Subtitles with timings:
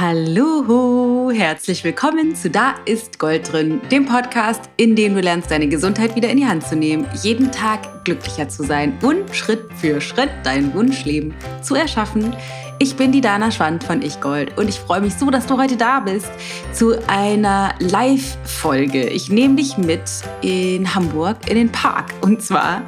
[0.00, 5.68] Hallo, herzlich willkommen zu Da ist Gold drin, dem Podcast, in dem du lernst, deine
[5.68, 10.00] Gesundheit wieder in die Hand zu nehmen, jeden Tag glücklicher zu sein und Schritt für
[10.00, 12.34] Schritt dein Wunschleben zu erschaffen.
[12.82, 15.58] Ich bin die Dana Schwand von Ich Gold und ich freue mich so, dass du
[15.58, 16.30] heute da bist
[16.72, 19.04] zu einer Live-Folge.
[19.04, 20.00] Ich nehme dich mit
[20.40, 22.06] in Hamburg in den Park.
[22.22, 22.80] Und zwar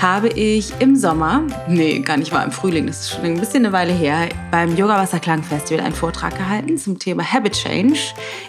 [0.00, 3.66] habe ich im Sommer, nee, gar nicht, war im Frühling, das ist schon ein bisschen
[3.66, 7.98] eine Weile her, beim Yoga Wasserklang Festival einen Vortrag gehalten zum Thema Habit Change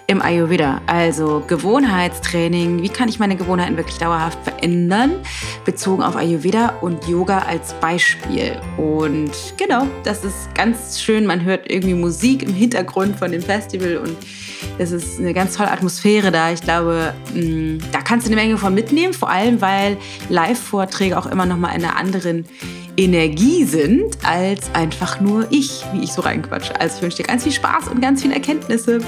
[0.07, 0.79] im Ayurveda.
[0.87, 5.11] Also Gewohnheitstraining, wie kann ich meine Gewohnheiten wirklich dauerhaft verändern,
[5.65, 8.61] bezogen auf Ayurveda und Yoga als Beispiel.
[8.77, 11.25] Und genau, das ist ganz ganz schön.
[11.25, 14.15] Man hört irgendwie Musik im Hintergrund von dem Festival und
[14.77, 16.51] es ist eine ganz tolle Atmosphäre da.
[16.51, 19.97] Ich glaube, mm, da kannst du eine Menge von mitnehmen, vor allem weil
[20.29, 22.45] Live-Vorträge auch immer noch mal in einer anderen
[22.97, 26.79] Energie sind als einfach nur ich, wie ich so reinquatsche.
[26.79, 28.99] Also ich wünsche dir ganz viel Spaß und ganz viele Erkenntnisse.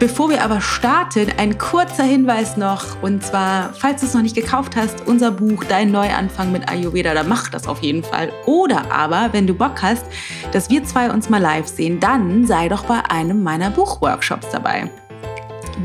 [0.00, 3.02] Bevor wir aber starten, ein kurzer Hinweis noch.
[3.02, 7.12] Und zwar, falls du es noch nicht gekauft hast, unser Buch Dein Neuanfang mit Ayurveda,
[7.12, 8.32] da mach das auf jeden Fall.
[8.46, 10.06] Oder aber, wenn du Bock hast,
[10.52, 14.88] dass wir zwei uns mal live sehen, dann sei doch bei einem meiner Buchworkshops dabei.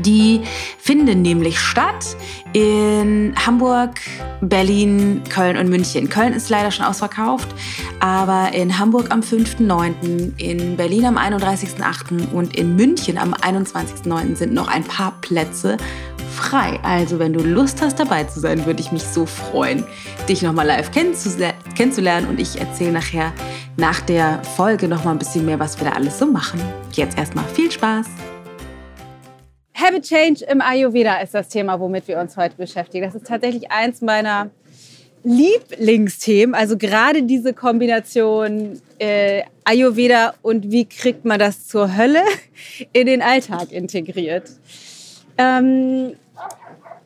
[0.02, 0.42] Die
[0.78, 2.16] finden nämlich statt
[2.52, 4.00] in Hamburg,
[4.40, 6.08] Berlin, Köln und München.
[6.08, 7.48] Köln ist leider schon ausverkauft,
[8.00, 12.32] aber in Hamburg am 5.9., in Berlin am 31.8.
[12.32, 14.36] und in München am 21.9.
[14.36, 15.76] sind noch ein paar Plätze
[16.36, 16.78] frei.
[16.82, 19.84] Also wenn du Lust hast dabei zu sein, würde ich mich so freuen,
[20.28, 23.32] dich nochmal live kennenzulernen und ich erzähle nachher
[23.76, 26.60] nach der Folge nochmal ein bisschen mehr, was wir da alles so machen.
[26.92, 28.06] Jetzt erstmal viel Spaß!
[29.76, 33.04] Habit Change im Ayurveda ist das Thema, womit wir uns heute beschäftigen.
[33.04, 34.50] Das ist tatsächlich eins meiner
[35.22, 36.54] Lieblingsthemen.
[36.54, 42.22] Also gerade diese Kombination äh, Ayurveda und wie kriegt man das zur Hölle
[42.94, 44.50] in den Alltag integriert.
[45.36, 46.14] Ähm,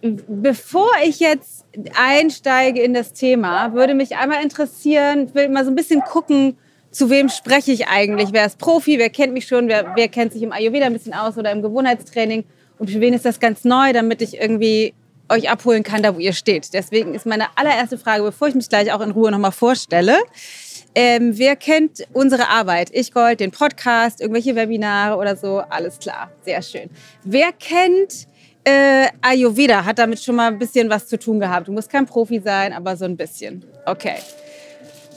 [0.00, 1.64] bevor ich jetzt
[1.96, 6.56] einsteige in das Thema, würde mich einmal interessieren, will mal so ein bisschen gucken,
[6.92, 8.28] zu wem spreche ich eigentlich?
[8.32, 8.98] Wer ist Profi?
[8.98, 9.68] Wer kennt mich schon?
[9.68, 12.44] Wer, wer kennt sich im Ayurveda ein bisschen aus oder im Gewohnheitstraining?
[12.80, 14.94] Und für wen ist das ganz neu, damit ich irgendwie
[15.28, 16.72] euch abholen kann, da wo ihr steht.
[16.72, 20.16] Deswegen ist meine allererste Frage, bevor ich mich gleich auch in Ruhe nochmal vorstelle,
[20.94, 22.88] ähm, wer kennt unsere Arbeit?
[22.92, 25.58] Ich Gold, den Podcast, irgendwelche Webinare oder so?
[25.58, 26.88] Alles klar, sehr schön.
[27.22, 28.26] Wer kennt
[28.64, 29.84] äh, Ayurveda?
[29.84, 31.68] Hat damit schon mal ein bisschen was zu tun gehabt?
[31.68, 33.62] Du musst kein Profi sein, aber so ein bisschen.
[33.84, 34.16] Okay.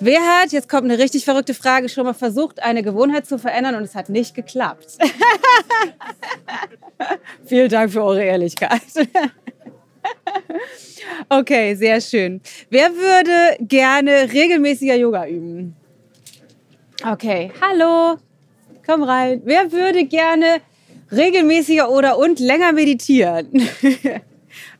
[0.05, 3.75] Wer hat, jetzt kommt eine richtig verrückte Frage, schon mal versucht, eine Gewohnheit zu verändern
[3.75, 4.97] und es hat nicht geklappt?
[7.45, 8.81] Vielen Dank für eure Ehrlichkeit.
[11.29, 12.41] okay, sehr schön.
[12.69, 15.73] Wer würde gerne regelmäßiger Yoga üben?
[17.09, 18.17] Okay, hallo,
[18.85, 19.41] komm rein.
[19.45, 20.57] Wer würde gerne
[21.13, 23.47] regelmäßiger oder und länger meditieren?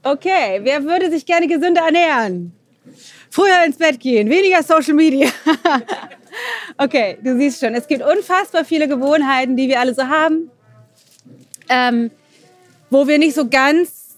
[0.03, 2.51] okay, wer würde sich gerne gesünder ernähren?
[3.33, 5.27] Früher ins Bett gehen, weniger Social Media.
[6.77, 10.51] okay, du siehst schon, es gibt unfassbar viele Gewohnheiten, die wir alle so haben
[11.69, 12.11] ähm,
[12.89, 14.15] wo wir nicht so ganz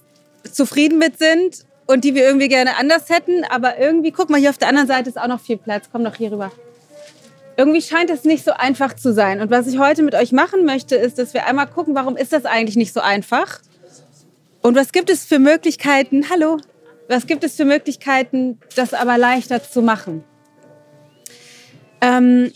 [0.51, 3.43] zufrieden mit sind und die wir irgendwie gerne anders hätten.
[3.45, 5.89] Aber irgendwie, guck mal, hier auf der anderen Seite ist auch noch viel Platz.
[5.91, 6.51] Komm doch hier rüber.
[7.57, 9.39] Irgendwie scheint es nicht so einfach zu sein.
[9.39, 12.33] Und was ich heute mit euch machen möchte, ist, dass wir einmal gucken, warum ist
[12.33, 13.59] das eigentlich nicht so einfach?
[14.61, 16.25] Und was gibt es für Möglichkeiten?
[16.29, 16.57] Hallo.
[17.07, 20.23] Was gibt es für Möglichkeiten, das aber leichter zu machen?
[22.01, 22.51] Ähm,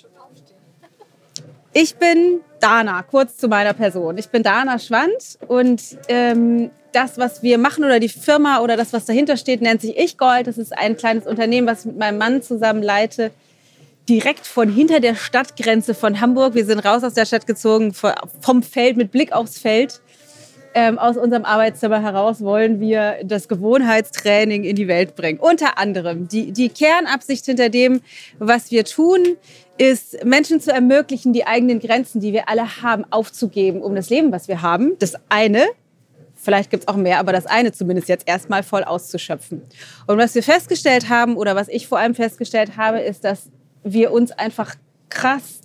[1.74, 4.18] ich bin Dana, kurz zu meiner Person.
[4.18, 8.92] Ich bin Dana Schwand und ähm, das, was wir machen oder die Firma oder das,
[8.92, 10.48] was dahinter steht, nennt sich Ich Gold.
[10.48, 13.32] Das ist ein kleines Unternehmen, was ich mit meinem Mann zusammen leite,
[14.10, 16.56] direkt von hinter der Stadtgrenze von Hamburg.
[16.56, 20.02] Wir sind raus aus der Stadt gezogen, vom Feld mit Blick aufs Feld.
[20.76, 25.40] Ähm, aus unserem Arbeitszimmer heraus wollen wir das Gewohnheitstraining in die Welt bringen.
[25.40, 28.02] Unter anderem die, die Kernabsicht hinter dem,
[28.38, 29.20] was wir tun,
[29.80, 34.32] ist, Menschen zu ermöglichen, die eigenen Grenzen, die wir alle haben, aufzugeben, um das Leben,
[34.32, 35.66] was wir haben, das eine,
[36.36, 39.64] vielleicht gibt es auch mehr, aber das eine zumindest jetzt erstmal voll auszuschöpfen.
[40.06, 43.50] Und was wir festgestellt haben, oder was ich vor allem festgestellt habe, ist, dass
[43.84, 44.76] wir uns einfach
[45.10, 45.62] krass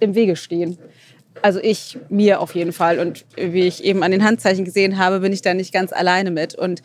[0.00, 0.78] im Wege stehen.
[1.42, 2.98] Also ich, mir auf jeden Fall.
[2.98, 6.30] Und wie ich eben an den Handzeichen gesehen habe, bin ich da nicht ganz alleine
[6.30, 6.54] mit.
[6.54, 6.82] Und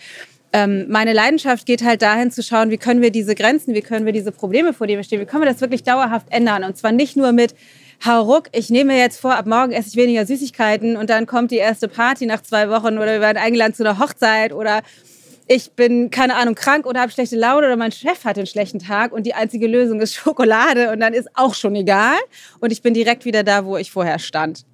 [0.51, 4.05] ähm, meine Leidenschaft geht halt dahin zu schauen, wie können wir diese Grenzen, wie können
[4.05, 6.63] wir diese Probleme, vor denen wir stehen, wie können wir das wirklich dauerhaft ändern.
[6.63, 7.55] Und zwar nicht nur mit,
[8.05, 11.51] hauruck, ich nehme mir jetzt vor, ab morgen esse ich weniger Süßigkeiten und dann kommt
[11.51, 14.81] die erste Party nach zwei Wochen oder wir werden eingeladen zu einer Hochzeit oder
[15.47, 18.79] ich bin, keine Ahnung, krank oder habe schlechte Laune oder mein Chef hat einen schlechten
[18.79, 22.17] Tag und die einzige Lösung ist Schokolade und dann ist auch schon egal
[22.59, 24.65] und ich bin direkt wieder da, wo ich vorher stand.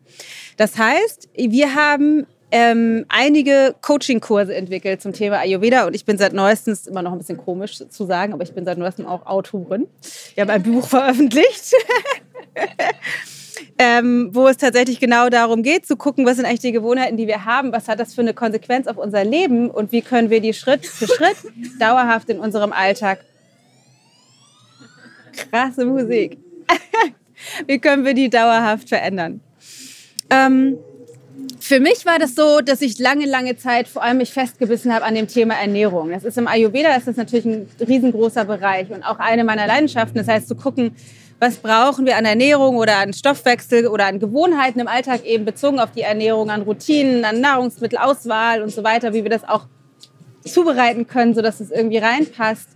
[0.58, 6.34] Das heißt, wir haben ähm, einige Coaching-Kurse entwickelt zum Thema Ayurveda und ich bin seit
[6.34, 9.88] neuestem, immer noch ein bisschen komisch zu sagen, aber ich bin seit neuestem auch Autorin.
[10.36, 11.74] Wir haben ein Buch veröffentlicht.
[13.82, 17.28] ähm, wo es tatsächlich genau darum geht, zu gucken, was sind eigentlich die Gewohnheiten, die
[17.28, 20.42] wir haben, was hat das für eine Konsequenz auf unser Leben und wie können wir
[20.42, 21.38] die Schritt für Schritt
[21.80, 23.24] dauerhaft in unserem Alltag.
[25.32, 26.38] Krasse Musik.
[27.68, 29.40] wie können wir die dauerhaft verändern?
[30.30, 30.78] Ähm,
[31.62, 35.06] für mich war das so, dass ich lange, lange Zeit vor allem mich festgebissen habe
[35.06, 36.10] an dem Thema Ernährung.
[36.10, 40.18] Das ist im Ayurveda ist das natürlich ein riesengroßer Bereich und auch eine meiner Leidenschaften.
[40.18, 40.96] Das heißt, zu gucken,
[41.40, 45.80] was brauchen wir an Ernährung oder an Stoffwechsel oder an Gewohnheiten im Alltag eben bezogen
[45.80, 49.66] auf die Ernährung, an Routinen, an Nahrungsmittelauswahl und so weiter, wie wir das auch
[50.44, 52.68] zubereiten können, sodass es irgendwie reinpasst,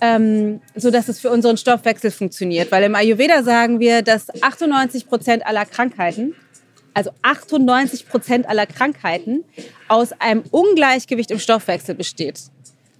[0.00, 2.70] ähm, sodass es für unseren Stoffwechsel funktioniert.
[2.70, 6.34] Weil im Ayurveda sagen wir, dass 98 Prozent aller Krankheiten,
[6.94, 9.44] also 98 Prozent aller Krankheiten
[9.88, 12.40] aus einem Ungleichgewicht im Stoffwechsel besteht.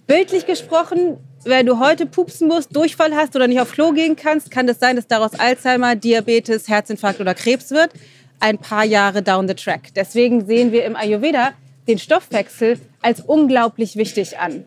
[0.05, 4.51] Bildlich gesprochen wenn du heute pupsen musst, Durchfall hast oder nicht auf Klo gehen kannst,
[4.51, 7.91] kann das sein, dass daraus Alzheimer, Diabetes, Herzinfarkt oder Krebs wird.
[8.39, 9.93] Ein paar Jahre down the track.
[9.95, 11.53] Deswegen sehen wir im Ayurveda
[11.87, 14.65] den Stoffwechsel als unglaublich wichtig an.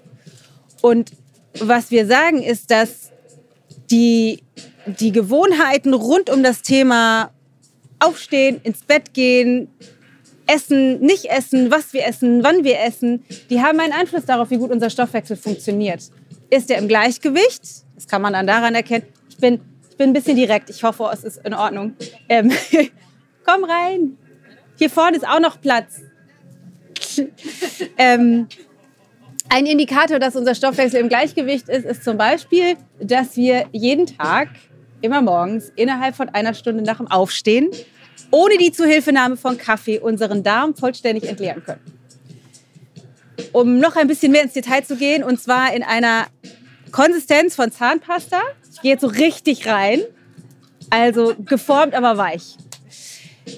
[0.83, 1.13] Und
[1.59, 3.11] was wir sagen ist, dass
[3.91, 4.43] die,
[4.87, 7.31] die Gewohnheiten rund um das Thema
[7.99, 9.69] Aufstehen, ins Bett gehen,
[10.47, 14.59] Essen, nicht essen, was wir essen, wann wir essen, die haben einen Einfluss darauf, wie
[14.59, 16.03] gut unser Stoffwechsel funktioniert
[16.51, 17.63] ist er im Gleichgewicht.
[17.95, 19.07] Das kann man dann daran erkennen.
[19.29, 19.61] Ich bin,
[19.91, 20.71] ich bin ein bisschen direkt.
[20.71, 21.95] Ich hoffe, es ist in Ordnung.
[22.29, 22.53] Ähm,
[23.45, 24.17] komm rein.
[24.77, 26.01] Hier vorne ist auch noch Platz.
[27.99, 28.49] ähm,
[29.49, 34.49] ein Indikator, dass unser Stoffwechsel im Gleichgewicht ist, ist zum Beispiel, dass wir jeden Tag,
[35.01, 37.71] immer morgens, innerhalb von einer Stunde nach dem Aufstehen,
[38.31, 41.96] ohne die Zuhilfenahme von Kaffee, unseren Darm vollständig entleeren können
[43.53, 46.27] um noch ein bisschen mehr ins Detail zu gehen, und zwar in einer
[46.93, 48.41] Konsistenz von Zahnpasta.
[48.73, 50.03] Ich gehe jetzt so richtig rein.
[50.91, 52.57] Also geformt, aber weich.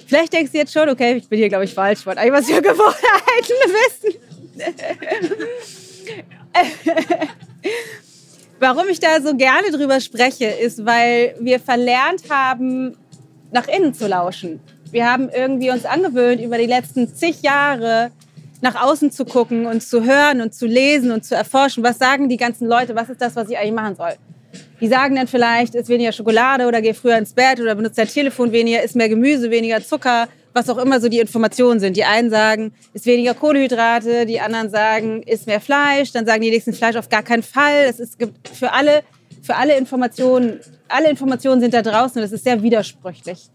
[0.07, 2.05] Vielleicht denkst du jetzt schon, okay, ich bin hier, glaube ich, falsch.
[2.05, 4.19] Wollte eigentlich was für Gewohnheiten wissen.
[8.59, 12.97] Warum ich da so gerne drüber spreche, ist, weil wir verlernt haben,
[13.51, 14.59] nach innen zu lauschen.
[14.91, 18.11] Wir haben irgendwie uns angewöhnt, über die letzten zig Jahre
[18.61, 22.29] nach außen zu gucken und zu hören und zu lesen und zu erforschen, was sagen
[22.29, 24.13] die ganzen Leute, was ist das, was ich eigentlich machen soll.
[24.81, 28.07] Die sagen dann vielleicht, isst weniger Schokolade oder geh früher ins Bett oder benutzt dein
[28.07, 31.95] Telefon weniger, isst mehr Gemüse, weniger Zucker, was auch immer so die Informationen sind.
[31.97, 36.49] Die einen sagen, isst weniger Kohlenhydrate, die anderen sagen, isst mehr Fleisch, dann sagen die
[36.49, 37.85] nächsten Fleisch auf gar keinen Fall.
[37.87, 39.03] Es ist, gibt für alle,
[39.41, 43.49] für alle Informationen, alle Informationen sind da draußen und das ist sehr widersprüchlich.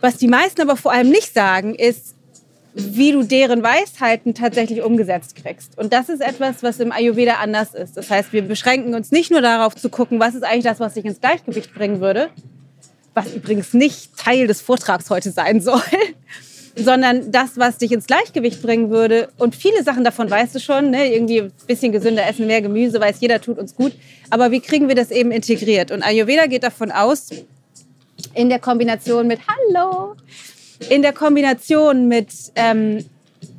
[0.00, 2.14] Was die meisten aber vor allem nicht sagen, ist,
[2.74, 5.76] wie du deren Weisheiten tatsächlich umgesetzt kriegst.
[5.78, 7.96] Und das ist etwas, was im Ayurveda anders ist.
[7.96, 10.94] Das heißt, wir beschränken uns nicht nur darauf zu gucken, was ist eigentlich das, was
[10.94, 12.28] dich ins Gleichgewicht bringen würde,
[13.14, 15.80] was übrigens nicht Teil des Vortrags heute sein soll,
[16.76, 19.28] sondern das, was dich ins Gleichgewicht bringen würde.
[19.38, 21.12] Und viele Sachen davon weißt du schon, ne?
[21.12, 23.92] irgendwie ein bisschen gesünder essen, mehr Gemüse, weiß jeder tut uns gut.
[24.30, 25.90] Aber wie kriegen wir das eben integriert?
[25.90, 27.30] Und Ayurveda geht davon aus,
[28.34, 30.14] in der Kombination mit Hallo,
[30.88, 33.04] in der Kombination mit, ähm,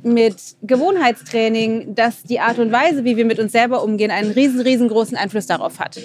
[0.02, 4.60] mit Gewohnheitstraining, dass die Art und Weise, wie wir mit uns selber umgehen, einen riesen,
[4.60, 5.98] riesengroßen Einfluss darauf hat.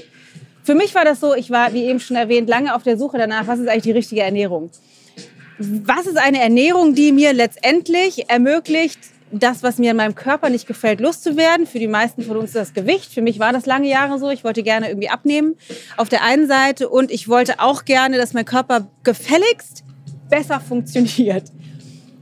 [0.64, 3.18] Für mich war das so, ich war, wie eben schon erwähnt, lange auf der Suche
[3.18, 4.72] danach, was ist eigentlich die richtige Ernährung?
[5.58, 9.00] Was ist eine Ernährung, die mir letztendlich ermöglicht,
[9.32, 11.66] das, was mir in meinem Körper nicht gefällt, loszuwerden.
[11.68, 13.14] Für die meisten von uns ist das Gewicht.
[13.14, 14.30] Für mich war das lange Jahre so.
[14.30, 15.56] Ich wollte gerne irgendwie abnehmen
[15.98, 19.84] auf der einen Seite und ich wollte auch gerne, dass mein Körper gefälligst
[20.30, 21.44] besser funktioniert.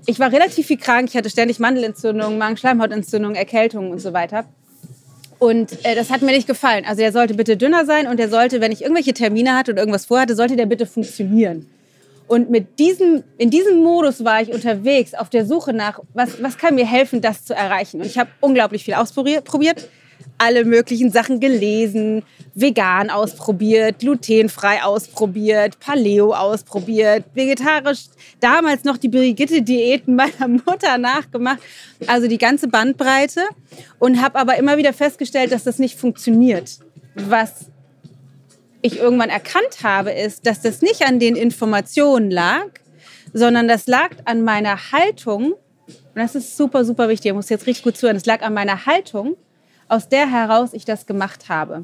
[0.06, 4.46] Ich war relativ viel krank, ich hatte ständig Mandelentzündungen, Magenschleimhautentzündungen, Erkältungen und so weiter.
[5.40, 6.86] Und äh, das hat mir nicht gefallen.
[6.86, 9.82] Also der sollte bitte dünner sein und der sollte, wenn ich irgendwelche Termine hatte oder
[9.82, 11.70] irgendwas vorhatte, sollte der bitte funktionieren.
[12.28, 16.58] Und mit diesem, in diesem Modus war ich unterwegs auf der Suche nach, was, was
[16.58, 18.00] kann mir helfen, das zu erreichen.
[18.00, 19.46] Und ich habe unglaublich viel ausprobiert
[20.38, 28.06] alle möglichen Sachen gelesen, vegan ausprobiert, glutenfrei ausprobiert, Paleo ausprobiert, vegetarisch,
[28.40, 31.60] damals noch die Brigitte-Diäten meiner Mutter nachgemacht,
[32.08, 33.42] also die ganze Bandbreite
[34.00, 36.80] und habe aber immer wieder festgestellt, dass das nicht funktioniert.
[37.16, 37.68] Was
[38.82, 42.68] ich irgendwann erkannt habe, ist, dass das nicht an den Informationen lag,
[43.34, 45.54] sondern das lag an meiner Haltung.
[45.54, 47.30] Und das ist super, super wichtig.
[47.30, 48.18] Ich muss jetzt richtig gut zuhören.
[48.18, 49.38] Es lag an meiner Haltung
[49.88, 51.84] aus der heraus ich das gemacht habe.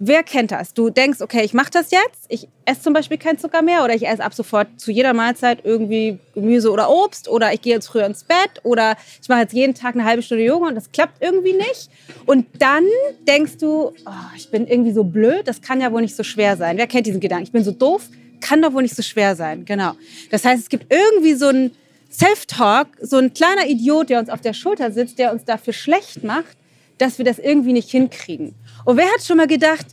[0.00, 0.74] Wer kennt das?
[0.74, 2.26] Du denkst, okay, ich mache das jetzt.
[2.28, 5.64] Ich esse zum Beispiel keinen Zucker mehr oder ich esse ab sofort zu jeder Mahlzeit
[5.64, 9.54] irgendwie Gemüse oder Obst oder ich gehe jetzt früher ins Bett oder ich mache jetzt
[9.54, 11.90] jeden Tag eine halbe Stunde Yoga und das klappt irgendwie nicht.
[12.26, 12.84] Und dann
[13.26, 16.56] denkst du, oh, ich bin irgendwie so blöd, das kann ja wohl nicht so schwer
[16.56, 16.76] sein.
[16.76, 17.44] Wer kennt diesen Gedanken?
[17.44, 18.08] Ich bin so doof,
[18.40, 19.64] kann doch wohl nicht so schwer sein.
[19.64, 19.94] Genau.
[20.30, 21.72] Das heißt, es gibt irgendwie so ein
[22.10, 26.22] Self-Talk, so ein kleiner Idiot, der uns auf der Schulter sitzt, der uns dafür schlecht
[26.22, 26.56] macht,
[26.98, 28.54] dass wir das irgendwie nicht hinkriegen.
[28.84, 29.86] Und wer hat schon mal gedacht,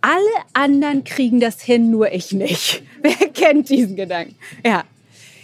[0.00, 0.16] alle
[0.52, 2.82] anderen kriegen das hin, nur ich nicht?
[3.02, 4.34] Wer kennt diesen Gedanken?
[4.64, 4.84] Ja.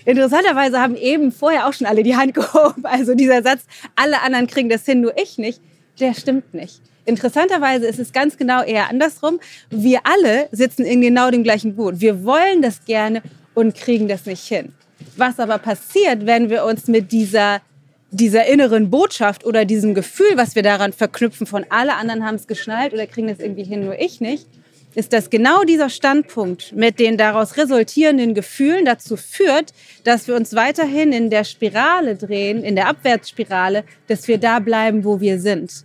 [0.05, 2.85] Interessanterweise haben eben vorher auch schon alle die Hand gehoben.
[2.85, 3.63] Also dieser Satz,
[3.95, 5.61] alle anderen kriegen das hin, nur ich nicht,
[6.01, 6.81] der stimmt nicht.
[7.05, 9.41] Interessanterweise ist es ganz genau eher andersrum.
[9.71, 12.01] Wir alle sitzen in genau dem gleichen Boot.
[12.01, 13.23] Wir wollen das gerne
[13.55, 14.75] und kriegen das nicht hin.
[15.17, 17.61] Was aber passiert, wenn wir uns mit dieser
[18.11, 22.47] dieser inneren Botschaft oder diesem Gefühl, was wir daran verknüpfen, von alle anderen haben es
[22.47, 24.47] geschnallt oder kriegen es irgendwie hin, nur ich nicht,
[24.95, 29.73] ist, dass genau dieser Standpunkt mit den daraus resultierenden Gefühlen dazu führt,
[30.05, 35.05] dass wir uns weiterhin in der Spirale drehen, in der Abwärtsspirale, dass wir da bleiben,
[35.05, 35.85] wo wir sind.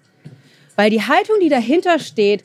[0.75, 2.43] Weil die Haltung, die dahinter steht,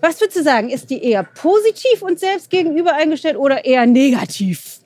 [0.00, 4.83] was würdest du sagen, ist die eher positiv uns selbst gegenüber eingestellt oder eher negativ?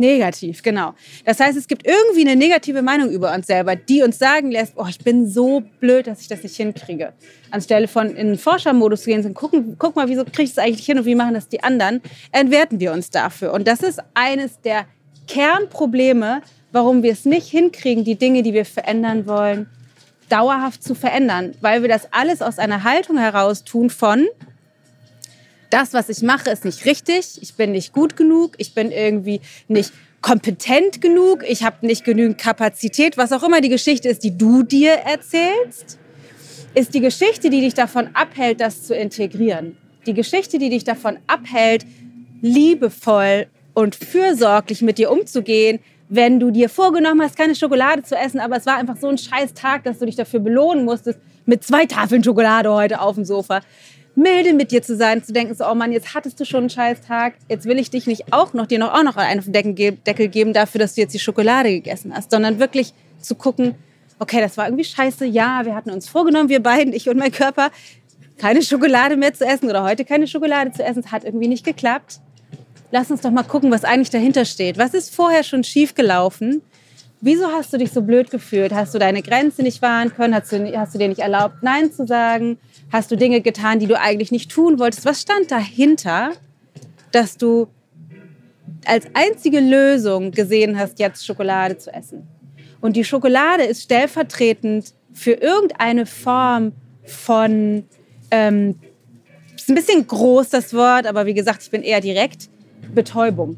[0.00, 0.94] Negativ, genau.
[1.26, 4.72] Das heißt, es gibt irgendwie eine negative Meinung über uns selber, die uns sagen lässt,
[4.76, 7.12] oh, ich bin so blöd, dass ich das nicht hinkriege.
[7.50, 10.64] Anstelle von in den Forschermodus zu gehen und gucken, guck mal, wieso kriege ich das
[10.64, 12.00] eigentlich hin und wie machen das die anderen,
[12.32, 13.52] entwerten wir uns dafür.
[13.52, 14.86] Und das ist eines der
[15.28, 16.40] Kernprobleme,
[16.72, 19.68] warum wir es nicht hinkriegen, die Dinge, die wir verändern wollen,
[20.30, 21.52] dauerhaft zu verändern.
[21.60, 24.28] Weil wir das alles aus einer Haltung heraus tun von,
[25.70, 29.40] das, was ich mache, ist nicht richtig, ich bin nicht gut genug, ich bin irgendwie
[29.68, 34.36] nicht kompetent genug, ich habe nicht genügend Kapazität, was auch immer die Geschichte ist, die
[34.36, 35.98] du dir erzählst,
[36.74, 39.76] ist die Geschichte, die dich davon abhält, das zu integrieren.
[40.06, 41.86] Die Geschichte, die dich davon abhält,
[42.42, 48.40] liebevoll und fürsorglich mit dir umzugehen, wenn du dir vorgenommen hast, keine Schokolade zu essen,
[48.40, 51.64] aber es war einfach so ein scheiß Tag, dass du dich dafür belohnen musstest mit
[51.64, 53.60] zwei Tafeln Schokolade heute auf dem Sofa
[54.20, 56.70] milde mit dir zu sein, zu denken, so, oh Mann, jetzt hattest du schon einen
[56.70, 60.28] scheiß Tag, jetzt will ich dich nicht auch noch, dir noch auch noch einen Deckel
[60.28, 63.74] geben dafür, dass du jetzt die Schokolade gegessen hast, sondern wirklich zu gucken,
[64.18, 67.32] okay, das war irgendwie scheiße, ja, wir hatten uns vorgenommen, wir beiden, ich und mein
[67.32, 67.70] Körper,
[68.38, 71.64] keine Schokolade mehr zu essen oder heute keine Schokolade zu essen, es hat irgendwie nicht
[71.64, 72.20] geklappt.
[72.90, 74.76] Lass uns doch mal gucken, was eigentlich dahinter steht.
[74.76, 76.62] Was ist vorher schon schief gelaufen?
[77.20, 78.72] Wieso hast du dich so blöd gefühlt?
[78.72, 80.34] Hast du deine Grenze nicht wahren können?
[80.34, 82.58] Hast du, hast du dir nicht erlaubt, Nein zu sagen?
[82.92, 85.04] Hast du Dinge getan, die du eigentlich nicht tun wolltest?
[85.04, 86.32] Was stand dahinter,
[87.12, 87.68] dass du
[88.84, 92.26] als einzige Lösung gesehen hast, jetzt Schokolade zu essen?
[92.80, 96.72] Und die Schokolade ist stellvertretend für irgendeine Form
[97.04, 97.84] von,
[98.30, 98.76] ähm,
[99.54, 102.48] ist ein bisschen groß das Wort, aber wie gesagt, ich bin eher direkt,
[102.92, 103.56] Betäubung.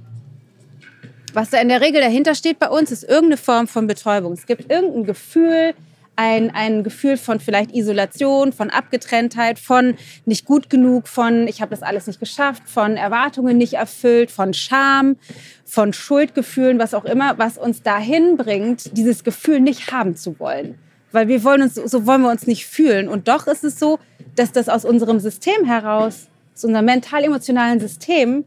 [1.32, 4.32] Was da in der Regel dahinter steht bei uns, ist irgendeine Form von Betäubung.
[4.32, 5.74] Es gibt irgendein Gefühl,
[6.16, 9.95] ein, ein Gefühl von vielleicht Isolation, von Abgetrenntheit, von
[10.26, 14.52] nicht gut genug, von ich habe das alles nicht geschafft, von Erwartungen nicht erfüllt, von
[14.52, 15.16] Scham,
[15.64, 20.78] von Schuldgefühlen, was auch immer, was uns dahin bringt, dieses Gefühl nicht haben zu wollen.
[21.12, 23.09] Weil wir wollen uns, so wollen wir uns nicht fühlen.
[23.09, 23.99] Und doch ist es so,
[24.35, 28.45] dass das aus unserem System heraus, aus unserem mental-emotionalen System,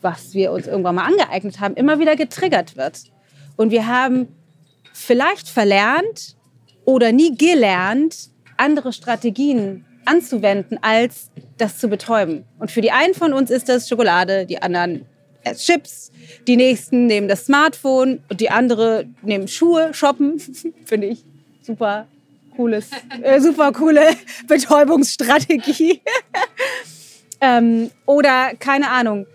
[0.00, 3.02] was wir uns irgendwann mal angeeignet haben, immer wieder getriggert wird.
[3.56, 4.28] Und wir haben
[4.92, 6.36] vielleicht verlernt,
[6.84, 12.44] oder nie gelernt, andere Strategien anzuwenden, als das zu betäuben.
[12.58, 15.06] Und für die einen von uns ist das Schokolade, die anderen
[15.54, 16.12] Chips,
[16.46, 20.38] die nächsten nehmen das Smartphone und die andere nehmen Schuhe, shoppen.
[20.84, 21.24] Finde ich
[21.62, 22.06] super
[22.56, 22.90] cooles,
[23.22, 24.10] äh, super coole
[24.46, 26.02] Betäubungsstrategie.
[27.40, 29.26] ähm, oder keine Ahnung,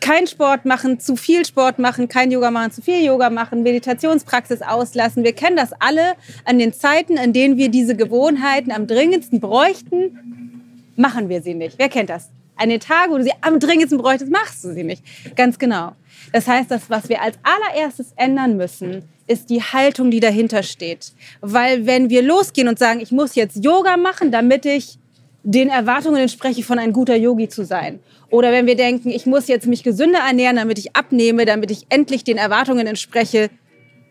[0.00, 4.62] kein Sport machen, zu viel Sport machen, kein Yoga machen, zu viel Yoga machen, Meditationspraxis
[4.62, 5.24] auslassen.
[5.24, 6.14] Wir kennen das alle
[6.44, 11.78] an den Zeiten, an denen wir diese Gewohnheiten am dringendsten bräuchten, machen wir sie nicht.
[11.78, 12.30] Wer kennt das?
[12.56, 15.02] An den Tagen, wo du sie am dringendsten bräuchtest, machst du sie nicht.
[15.36, 15.92] Ganz genau.
[16.32, 21.12] Das heißt, das, was wir als allererstes ändern müssen, ist die Haltung, die dahinter steht.
[21.40, 24.98] Weil wenn wir losgehen und sagen, ich muss jetzt Yoga machen, damit ich
[25.42, 28.00] den Erwartungen entspreche, von ein guter Yogi zu sein.
[28.30, 31.86] Oder wenn wir denken, ich muss jetzt mich gesünder ernähren, damit ich abnehme, damit ich
[31.88, 33.50] endlich den Erwartungen entspreche,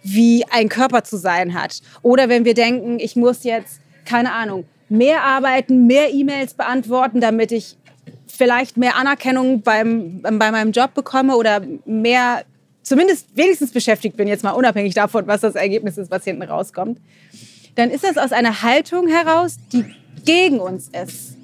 [0.04, 1.80] wie ein Körper zu sein hat.
[2.02, 7.52] Oder wenn wir denken, ich muss jetzt, keine Ahnung, mehr arbeiten, mehr E-Mails beantworten, damit
[7.52, 7.78] ich
[8.28, 12.44] vielleicht mehr Anerkennung beim, bei meinem Job bekomme oder mehr,
[12.84, 17.00] zumindest wenigstens beschäftigt bin, jetzt mal unabhängig davon, was das Ergebnis ist, was hinten rauskommt.
[17.76, 19.86] dann ist das aus einer Haltung heraus, die
[20.26, 21.38] gegen uns ist,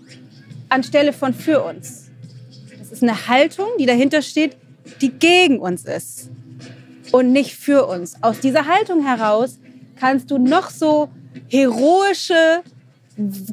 [0.70, 2.05] anstelle von für uns.
[2.96, 4.56] Ist eine Haltung, die dahinter steht,
[5.02, 6.30] die gegen uns ist
[7.12, 8.16] und nicht für uns.
[8.24, 9.60] Aus dieser Haltung heraus
[10.00, 11.10] kannst du noch so
[11.50, 12.62] heroische,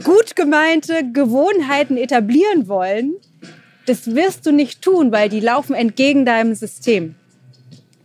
[0.04, 3.14] gut gemeinte Gewohnheiten etablieren wollen.
[3.86, 7.16] Das wirst du nicht tun, weil die laufen entgegen deinem System.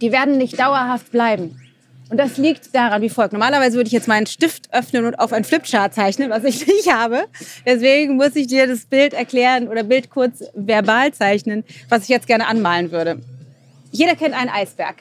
[0.02, 1.62] Die werden nicht dauerhaft bleiben.
[2.10, 3.34] Und das liegt daran wie folgt.
[3.34, 6.92] Normalerweise würde ich jetzt meinen Stift öffnen und auf ein Flipchart zeichnen, was ich nicht
[6.92, 7.26] habe.
[7.66, 12.28] Deswegen muss ich dir das Bild erklären oder Bild kurz verbal zeichnen, was ich jetzt
[12.28, 13.20] gerne anmalen würde.
[13.92, 14.96] Jeder kennt einen Eisberg.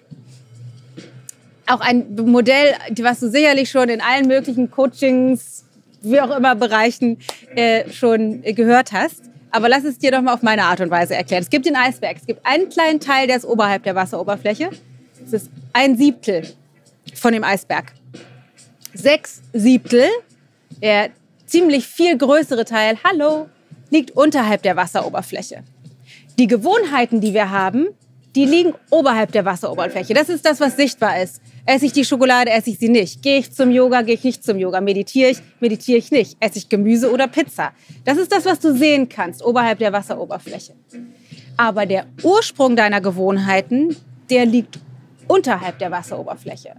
[1.69, 5.65] Auch ein Modell, was du sicherlich schon in allen möglichen Coachings,
[6.03, 7.19] wie auch immer Bereichen
[7.55, 9.23] äh, schon gehört hast.
[9.51, 11.43] Aber lass es dir doch mal auf meine Art und Weise erklären.
[11.43, 12.17] Es gibt den Eisberg.
[12.19, 14.71] Es gibt einen kleinen Teil, der ist oberhalb der Wasseroberfläche.
[15.25, 16.43] Es ist ein Siebtel
[17.15, 17.93] von dem Eisberg.
[18.95, 20.09] Sechs Siebtel,
[20.83, 21.11] der
[21.47, 23.49] ziemlich viel größere Teil, hallo,
[23.91, 25.63] liegt unterhalb der Wasseroberfläche.
[26.39, 27.89] Die Gewohnheiten, die wir haben,
[28.35, 30.13] die liegen oberhalb der Wasseroberfläche.
[30.13, 31.41] Das ist das, was sichtbar ist.
[31.65, 33.23] Esse ich die Schokolade, esse ich sie nicht.
[33.23, 34.83] Gehe ich zum Yoga, gehe ich nicht zum Yoga.
[34.83, 36.37] Meditiere ich, meditiere ich nicht.
[36.39, 37.73] Esse ich Gemüse oder Pizza.
[38.05, 40.75] Das ist das, was du sehen kannst, oberhalb der Wasseroberfläche.
[41.57, 43.97] Aber der Ursprung deiner Gewohnheiten,
[44.29, 44.79] der liegt
[45.29, 46.75] unterhalb der Wasseroberfläche.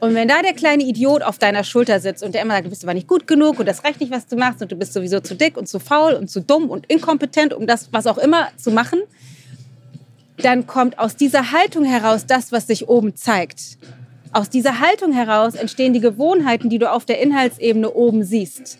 [0.00, 2.70] Und wenn da der kleine Idiot auf deiner Schulter sitzt und der immer sagt, du
[2.70, 4.92] bist aber nicht gut genug und das reicht nicht, was du machst und du bist
[4.92, 8.18] sowieso zu dick und zu faul und zu dumm und inkompetent, um das, was auch
[8.18, 9.00] immer zu machen,
[10.38, 13.78] dann kommt aus dieser Haltung heraus das, was sich oben zeigt.
[14.32, 18.78] Aus dieser Haltung heraus entstehen die Gewohnheiten, die du auf der Inhaltsebene oben siehst.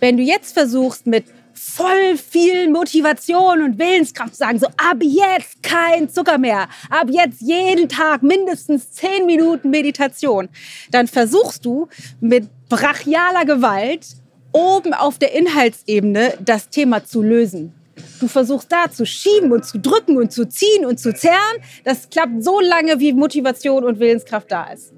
[0.00, 1.24] Wenn du jetzt versuchst, mit
[1.58, 7.88] voll viel Motivation und Willenskraft sagen, so ab jetzt kein Zucker mehr, ab jetzt jeden
[7.88, 10.48] Tag mindestens zehn Minuten Meditation,
[10.90, 11.88] dann versuchst du
[12.20, 14.06] mit brachialer Gewalt
[14.52, 17.74] oben auf der Inhaltsebene das Thema zu lösen.
[18.20, 21.36] Du versuchst da zu schieben und zu drücken und zu ziehen und zu zerren.
[21.84, 24.92] Das klappt so lange, wie Motivation und Willenskraft da ist.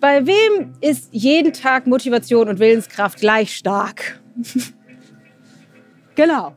[0.00, 4.20] Bei wem ist jeden Tag Motivation und Willenskraft gleich stark?
[6.18, 6.52] genau.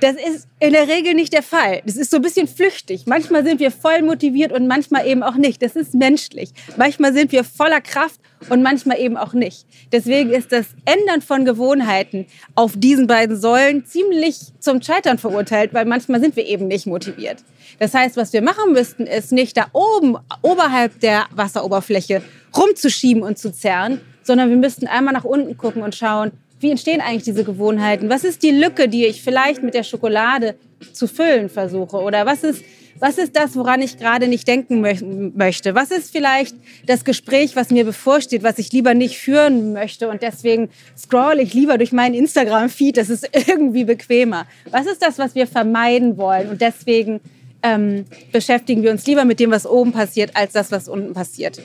[0.00, 1.80] Das ist in der Regel nicht der Fall.
[1.86, 3.06] Das ist so ein bisschen flüchtig.
[3.06, 5.62] Manchmal sind wir voll motiviert und manchmal eben auch nicht.
[5.62, 6.50] Das ist menschlich.
[6.76, 8.20] Manchmal sind wir voller Kraft
[8.50, 9.64] und manchmal eben auch nicht.
[9.90, 15.86] Deswegen ist das Ändern von Gewohnheiten auf diesen beiden Säulen ziemlich zum Scheitern verurteilt, weil
[15.86, 17.38] manchmal sind wir eben nicht motiviert.
[17.78, 22.22] Das heißt, was wir machen müssten, ist nicht da oben, oberhalb der Wasseroberfläche
[22.54, 27.00] rumzuschieben und zu zerren, sondern wir müssten einmal nach unten gucken und schauen, wie entstehen
[27.00, 28.10] eigentlich diese Gewohnheiten?
[28.10, 30.54] Was ist die Lücke, die ich vielleicht mit der Schokolade
[30.92, 31.96] zu füllen versuche?
[31.96, 32.62] Oder was ist,
[32.98, 34.94] was ist das, woran ich gerade nicht denken mö
[35.34, 35.74] möchte?
[35.74, 36.54] Was ist vielleicht
[36.86, 41.54] das Gespräch, was mir bevorsteht, was ich lieber nicht führen möchte und deswegen scroll ich
[41.54, 44.46] lieber durch meinen Instagram-Feed, das ist irgendwie bequemer.
[44.70, 47.20] Was ist das, was wir vermeiden wollen und deswegen
[47.62, 51.60] ähm, beschäftigen wir uns lieber mit dem, was oben passiert, als das, was unten passiert?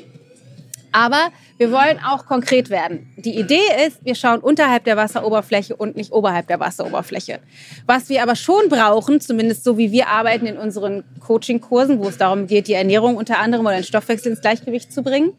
[0.95, 1.27] Aber
[1.57, 3.11] wir wollen auch konkret werden.
[3.17, 7.39] Die Idee ist, wir schauen unterhalb der Wasseroberfläche und nicht oberhalb der Wasseroberfläche.
[7.85, 12.17] Was wir aber schon brauchen, zumindest so wie wir arbeiten in unseren Coaching-Kursen, wo es
[12.17, 15.33] darum geht, die Ernährung unter anderem oder den Stoffwechsel ins Gleichgewicht zu bringen,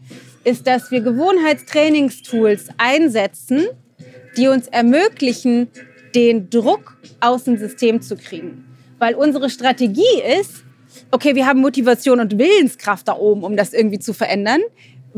[0.45, 3.65] ist, dass wir Gewohnheitstrainingstools einsetzen,
[4.37, 5.69] die uns ermöglichen,
[6.15, 8.67] den Druck aus dem System zu kriegen.
[8.99, 10.65] Weil unsere Strategie ist,
[11.11, 14.61] okay, wir haben Motivation und Willenskraft da oben, um das irgendwie zu verändern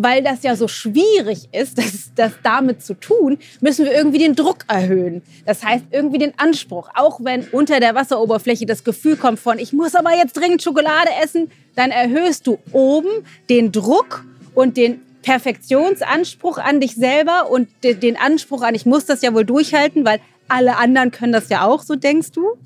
[0.01, 4.37] weil das ja so schwierig ist, das, das damit zu tun, müssen wir irgendwie den
[4.37, 5.23] Druck erhöhen.
[5.45, 6.89] Das heißt, irgendwie den Anspruch.
[6.95, 11.11] Auch wenn unter der Wasseroberfläche das Gefühl kommt von, ich muss aber jetzt dringend Schokolade
[11.21, 13.09] essen, dann erhöhst du oben
[13.51, 19.21] den Druck und den Perfektionsanspruch an dich selber und den Anspruch an, ich muss das
[19.23, 22.57] ja wohl durchhalten, weil alle anderen können das ja auch, so denkst du.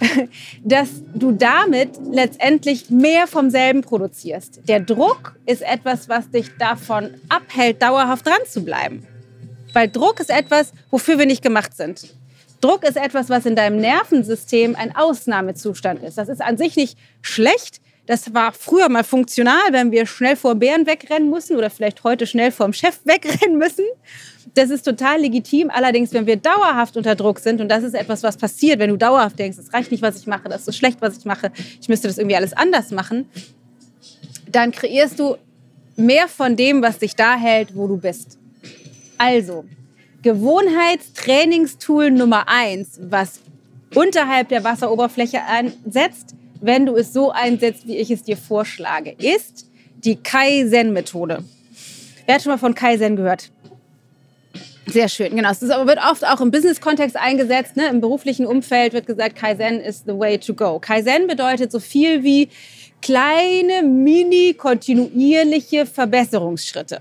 [0.64, 4.60] dass du damit letztendlich mehr vom selben produzierst.
[4.68, 9.06] Der Druck ist etwas, was dich davon abhält, dauerhaft dran zu bleiben.
[9.72, 12.14] Weil Druck ist etwas, wofür wir nicht gemacht sind.
[12.60, 16.18] Druck ist etwas, was in deinem Nervensystem ein Ausnahmezustand ist.
[16.18, 17.80] Das ist an sich nicht schlecht.
[18.06, 22.26] Das war früher mal funktional, wenn wir schnell vor Bären wegrennen müssen oder vielleicht heute
[22.26, 23.84] schnell vor dem Chef wegrennen müssen.
[24.54, 25.70] Das ist total legitim.
[25.70, 28.96] Allerdings, wenn wir dauerhaft unter Druck sind, und das ist etwas, was passiert, wenn du
[28.96, 31.52] dauerhaft denkst, es reicht nicht, was ich mache, das ist so schlecht, was ich mache,
[31.80, 33.28] ich müsste das irgendwie alles anders machen,
[34.50, 35.36] dann kreierst du
[35.96, 38.38] mehr von dem, was dich da hält, wo du bist.
[39.18, 39.64] Also,
[40.22, 43.40] Gewohnheitstrainingstool Nummer eins, was
[43.94, 49.70] unterhalb der Wasseroberfläche einsetzt, wenn du es so einsetzt, wie ich es dir vorschlage, ist
[50.04, 51.44] die Kaizen-Methode.
[52.26, 53.50] Wer hat schon mal von Kaizen gehört?
[54.86, 55.50] Sehr schön, genau.
[55.50, 57.76] Es wird oft auch im Business-Kontext eingesetzt.
[57.76, 57.88] Ne?
[57.88, 60.78] Im beruflichen Umfeld wird gesagt, Kaizen is the way to go.
[60.78, 62.48] Kaizen bedeutet so viel wie
[63.02, 67.00] kleine, mini, kontinuierliche Verbesserungsschritte.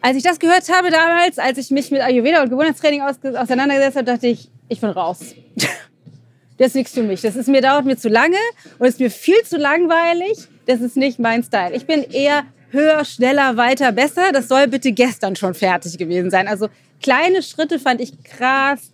[0.00, 4.04] Als ich das gehört habe damals, als ich mich mit Ayurveda und Gewohnheitstraining auseinandergesetzt habe,
[4.04, 5.34] dachte ich, ich bin raus.
[6.56, 7.20] das ist nichts für mich.
[7.20, 8.38] Das ist mir, dauert mir zu lange
[8.78, 10.48] und ist mir viel zu langweilig.
[10.66, 11.74] Das ist nicht mein Style.
[11.74, 14.32] Ich bin eher höher, schneller, weiter, besser.
[14.32, 16.48] Das soll bitte gestern schon fertig gewesen sein.
[16.48, 16.68] Also
[17.00, 18.92] kleine Schritte fand ich krass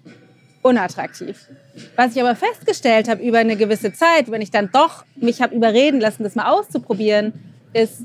[0.62, 1.48] unattraktiv.
[1.96, 5.54] Was ich aber festgestellt habe über eine gewisse Zeit, wenn ich dann doch mich habe
[5.54, 7.32] überreden lassen, das mal auszuprobieren,
[7.72, 8.02] ist,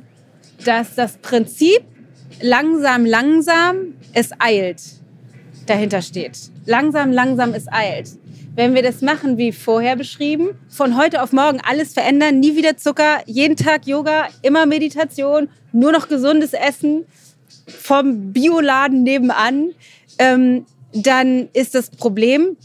[0.65, 1.81] dass das Prinzip
[2.41, 4.81] langsam, langsam, es eilt,
[5.67, 6.37] dahinter steht.
[6.65, 8.09] Langsam, langsam, es eilt.
[8.55, 12.75] Wenn wir das machen wie vorher beschrieben, von heute auf morgen alles verändern, nie wieder
[12.75, 17.05] Zucker, jeden Tag Yoga, immer Meditation, nur noch gesundes Essen
[17.67, 19.71] vom Bioladen nebenan,
[20.17, 22.57] ähm, dann ist das Problem,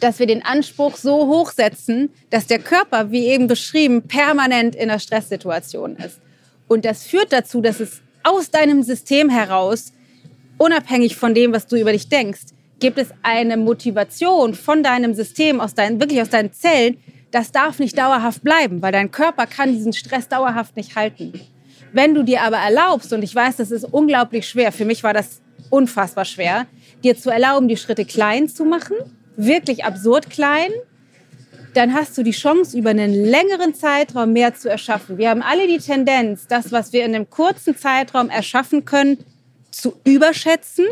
[0.00, 4.90] dass wir den Anspruch so hoch setzen, dass der Körper, wie eben beschrieben, permanent in
[4.90, 6.20] einer Stresssituation ist.
[6.68, 9.92] Und das führt dazu, dass es aus deinem System heraus,
[10.58, 15.60] unabhängig von dem, was du über dich denkst, gibt es eine Motivation von deinem System,
[15.60, 16.98] aus deinen, wirklich aus deinen Zellen,
[17.30, 21.32] das darf nicht dauerhaft bleiben, weil dein Körper kann diesen Stress dauerhaft nicht halten.
[21.92, 25.14] Wenn du dir aber erlaubst, und ich weiß, das ist unglaublich schwer, für mich war
[25.14, 26.66] das unfassbar schwer,
[27.02, 28.96] dir zu erlauben, die Schritte klein zu machen,
[29.36, 30.70] wirklich absurd klein,
[31.74, 35.18] dann hast du die Chance, über einen längeren Zeitraum mehr zu erschaffen.
[35.18, 39.18] Wir haben alle die Tendenz, das, was wir in einem kurzen Zeitraum erschaffen können,
[39.70, 40.86] zu überschätzen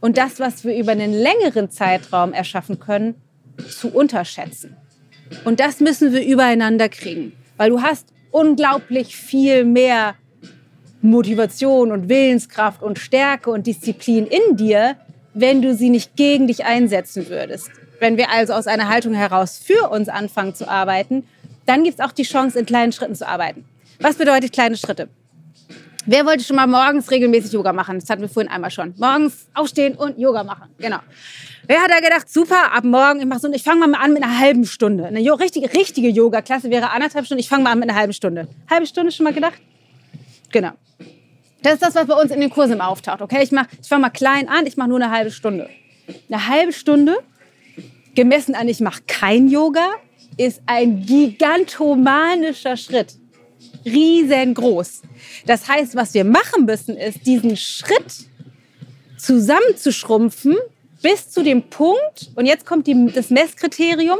[0.00, 3.16] und das, was wir über einen längeren Zeitraum erschaffen können,
[3.68, 4.76] zu unterschätzen.
[5.44, 8.06] Und das müssen wir übereinander kriegen, weil du hast
[8.36, 10.14] unglaublich viel mehr
[11.00, 14.96] Motivation und Willenskraft und Stärke und Disziplin in dir,
[15.32, 17.70] wenn du sie nicht gegen dich einsetzen würdest.
[17.98, 21.26] Wenn wir also aus einer Haltung heraus für uns anfangen zu arbeiten,
[21.64, 23.64] dann gibt es auch die Chance, in kleinen Schritten zu arbeiten.
[24.00, 25.08] Was bedeutet kleine Schritte?
[26.08, 27.98] Wer wollte schon mal morgens regelmäßig Yoga machen?
[27.98, 28.94] Das hatten wir vorhin einmal schon.
[28.96, 30.70] Morgens aufstehen und Yoga machen.
[30.78, 30.98] Genau.
[31.66, 34.38] Wer hat da gedacht, super, ab morgen, ich, so, ich fange mal an mit einer
[34.38, 35.06] halben Stunde.
[35.06, 37.40] Eine richtige, richtige Yoga-Klasse wäre anderthalb Stunden.
[37.40, 38.46] Ich fange mal an mit einer halben Stunde.
[38.70, 39.60] Halbe Stunde schon mal gedacht?
[40.52, 40.70] Genau.
[41.62, 43.20] Das ist das, was bei uns in den Kursen immer auftaucht.
[43.20, 45.68] Okay, ich, ich fange mal klein an, ich mache nur eine halbe Stunde.
[46.30, 47.16] Eine halbe Stunde,
[48.14, 49.94] gemessen an ich mache kein Yoga,
[50.36, 53.14] ist ein gigantomanischer Schritt.
[53.86, 55.02] Riesengroß.
[55.46, 58.26] Das heißt, was wir machen müssen, ist diesen Schritt
[59.16, 60.56] zusammenzuschrumpfen
[61.02, 64.18] bis zu dem Punkt, und jetzt kommt die, das Messkriterium,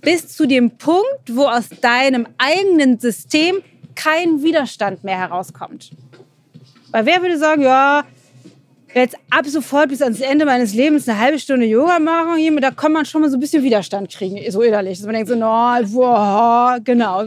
[0.00, 3.56] bis zu dem Punkt, wo aus deinem eigenen System
[3.94, 5.90] kein Widerstand mehr herauskommt.
[6.90, 8.04] Weil wer würde sagen, ja,
[8.94, 12.92] jetzt ab sofort bis ans Ende meines Lebens eine halbe Stunde Yoga machen, da kann
[12.92, 14.98] man schon mal so ein bisschen Widerstand kriegen, so innerlich.
[14.98, 17.24] Dass man denkt so, no, boah, genau.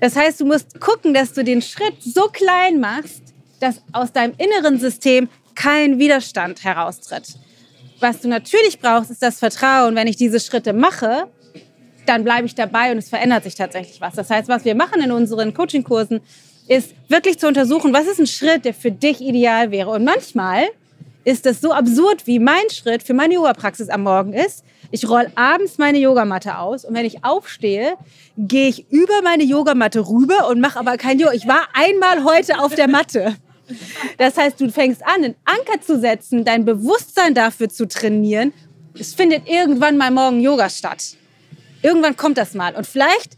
[0.00, 3.22] Das heißt, du musst gucken, dass du den Schritt so klein machst,
[3.60, 7.34] dass aus deinem inneren System kein Widerstand heraustritt.
[8.00, 9.94] Was du natürlich brauchst, ist das Vertrauen.
[9.94, 11.28] Wenn ich diese Schritte mache,
[12.04, 14.14] dann bleibe ich dabei und es verändert sich tatsächlich was.
[14.14, 16.20] Das heißt, was wir machen in unseren Coachingkursen,
[16.68, 19.90] ist wirklich zu untersuchen, was ist ein Schritt, der für dich ideal wäre.
[19.90, 20.64] Und manchmal
[21.24, 24.64] ist das so absurd, wie mein Schritt für meine Yoga-Praxis am Morgen ist.
[24.90, 27.96] Ich roll abends meine Yogamatte aus und wenn ich aufstehe,
[28.38, 31.32] gehe ich über meine Yogamatte rüber und mache aber kein Yoga.
[31.32, 33.36] Ich war einmal heute auf der Matte.
[34.18, 38.52] Das heißt, du fängst an, einen Anker zu setzen, dein Bewusstsein dafür zu trainieren.
[38.98, 41.16] Es findet irgendwann mal morgen Yoga statt.
[41.82, 42.74] Irgendwann kommt das mal.
[42.74, 43.36] Und vielleicht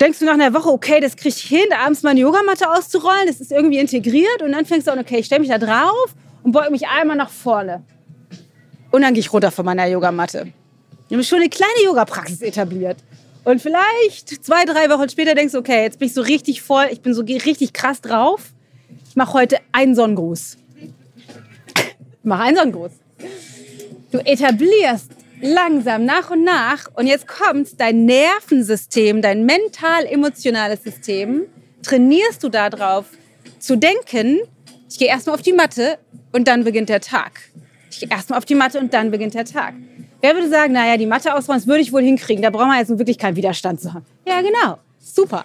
[0.00, 3.40] denkst du nach einer Woche, okay, das kriege ich hin, abends meine Yogamatte auszurollen, das
[3.40, 6.52] ist irgendwie integriert und dann fängst du an, okay, ich stelle mich da drauf und
[6.52, 7.82] beug mich einmal nach vorne.
[8.94, 10.52] Und dann gehe ich runter von meiner Yogamatte.
[11.08, 12.98] Ich habe schon eine kleine Yoga-Praxis etabliert.
[13.42, 16.86] Und vielleicht zwei, drei Wochen später denkst du, okay, jetzt bin ich so richtig voll,
[16.92, 18.52] ich bin so richtig krass drauf.
[19.08, 20.58] Ich mache heute einen Sonnengruß.
[20.76, 20.92] Ich
[22.22, 22.92] mache einen Sonnengruß.
[24.12, 31.46] Du etablierst langsam nach und nach und jetzt kommt dein Nervensystem, dein mental-emotionales System,
[31.82, 33.06] trainierst du darauf
[33.58, 34.38] zu denken,
[34.88, 35.98] ich gehe erstmal auf die Matte
[36.30, 37.40] und dann beginnt der Tag.
[37.94, 39.74] Ich gehe erstmal auf die Matte und dann beginnt der Tag.
[40.20, 42.78] Wer würde sagen, naja, die Matte ausräumen, das würde ich wohl hinkriegen, da brauchen wir
[42.78, 44.04] jetzt wirklich keinen Widerstand zu haben.
[44.26, 45.44] Ja, genau, super.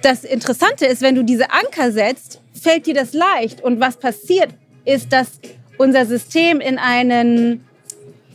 [0.00, 3.62] Das Interessante ist, wenn du diese Anker setzt, fällt dir das leicht.
[3.62, 4.54] Und was passiert,
[4.86, 5.32] ist, dass
[5.76, 7.64] unser System in einen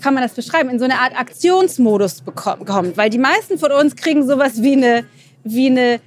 [0.02, 2.96] kann man das beschreiben, in so eine Art Aktionsmodus kommt.
[2.96, 5.06] Weil die meisten von uns kriegen sowas wie eine,
[5.44, 6.00] wie eine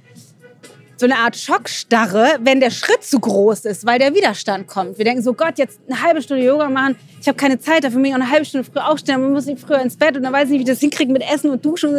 [1.03, 4.97] so eine Art Schockstarre, wenn der Schritt zu groß ist, weil der Widerstand kommt.
[4.97, 7.99] Wir denken so, Gott, jetzt eine halbe Stunde Yoga machen, ich habe keine Zeit dafür,
[7.99, 10.45] mich eine halbe Stunde früh aufstehen, man muss nicht früher ins Bett und dann weiß
[10.45, 11.93] ich nicht, wie ich das hinkriege mit Essen und Duschen.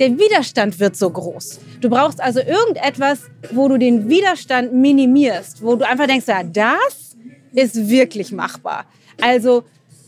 [0.00, 1.60] Der Widerstand wird so groß.
[1.82, 7.16] Du brauchst also irgendetwas, wo du den Widerstand minimierst, wo du einfach denkst, ja, das
[7.52, 8.86] ist wirklich machbar.
[9.20, 9.64] Also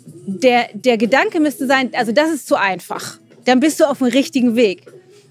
[0.06, 3.18] der, der Gedanke müsste sein, also das ist zu einfach.
[3.44, 4.86] Dann bist du auf dem richtigen Weg.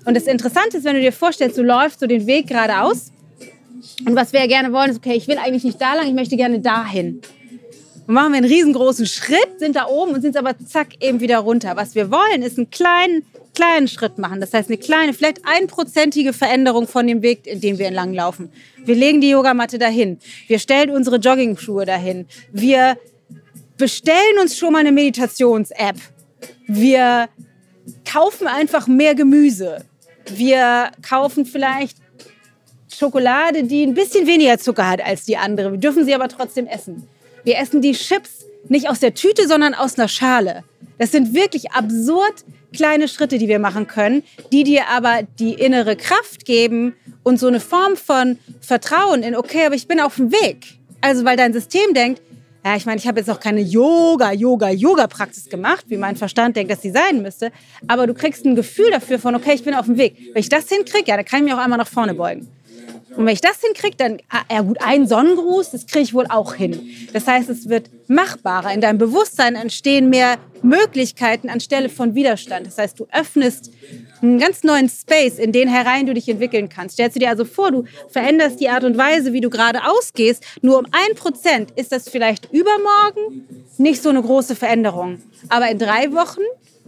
[0.06, 3.12] Und das Interessante ist, wenn du dir vorstellst, du läufst so den Weg geradeaus
[4.06, 6.14] und was wir ja gerne wollen, ist, okay, ich will eigentlich nicht da lang, ich
[6.14, 7.22] möchte gerne dahin.
[8.08, 11.40] Und machen wir einen riesengroßen Schritt, sind da oben und sind aber zack eben wieder
[11.40, 11.76] runter.
[11.76, 14.42] Was wir wollen, ist einen kleinen, kleinen Schritt machen.
[14.42, 18.52] Das heißt, eine kleine, vielleicht einprozentige Veränderung von dem Weg, in dem wir entlang laufen.
[18.84, 20.18] Wir legen die Yogamatte dahin.
[20.48, 22.26] Wir stellen unsere Jogging-Schuhe dahin.
[22.52, 22.98] Wir
[23.78, 25.98] bestellen uns schon mal eine Meditations-App.
[26.68, 27.30] Wir
[28.06, 29.86] kaufen einfach mehr Gemüse.
[30.38, 31.98] Wir kaufen vielleicht
[32.94, 35.72] Schokolade, die ein bisschen weniger Zucker hat als die andere.
[35.72, 37.08] Wir dürfen sie aber trotzdem essen.
[37.44, 40.64] Wir essen die Chips nicht aus der Tüte, sondern aus einer Schale.
[40.98, 45.96] Das sind wirklich absurd kleine Schritte, die wir machen können, die dir aber die innere
[45.96, 50.32] Kraft geben und so eine Form von Vertrauen in, okay, aber ich bin auf dem
[50.32, 50.78] Weg.
[51.02, 52.22] Also weil dein System denkt,
[52.66, 56.56] ja, ich meine, ich habe jetzt auch keine Yoga, Yoga, Yoga-Praxis gemacht, wie mein Verstand
[56.58, 57.52] denkt, dass sie sein müsste.
[57.88, 60.18] Aber du kriegst ein Gefühl dafür von, okay, ich bin auf dem Weg.
[60.34, 62.50] Wenn ich das hinkriege, ja, dann kann ich mich auch einmal nach vorne beugen.
[63.16, 66.28] Und wenn ich das hinkriege, dann, ah, ja gut, ein Sonnengruß, das kriege ich wohl
[66.28, 66.80] auch hin.
[67.12, 68.74] Das heißt, es wird machbarer.
[68.74, 72.68] In deinem Bewusstsein entstehen mehr Möglichkeiten anstelle von Widerstand.
[72.68, 73.72] Das heißt, du öffnest
[74.22, 76.94] einen ganz neuen Space, in den herein du dich entwickeln kannst.
[76.94, 80.44] Stellst du dir also vor, du veränderst die Art und Weise, wie du gerade ausgehst,
[80.62, 85.22] nur um ein Prozent ist das vielleicht übermorgen nicht so eine große Veränderung.
[85.48, 86.42] Aber in drei Wochen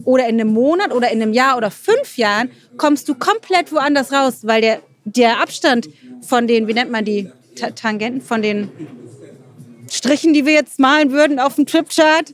[0.04, 4.12] oder in einem Monat oder in einem Jahr oder fünf Jahren kommst du komplett woanders
[4.12, 5.90] raus, weil der, der Abstand
[6.22, 7.32] von den, wie nennt man die,
[7.76, 8.70] Tangenten, von den
[9.90, 12.34] Strichen, die wir jetzt malen würden auf dem Tripchart,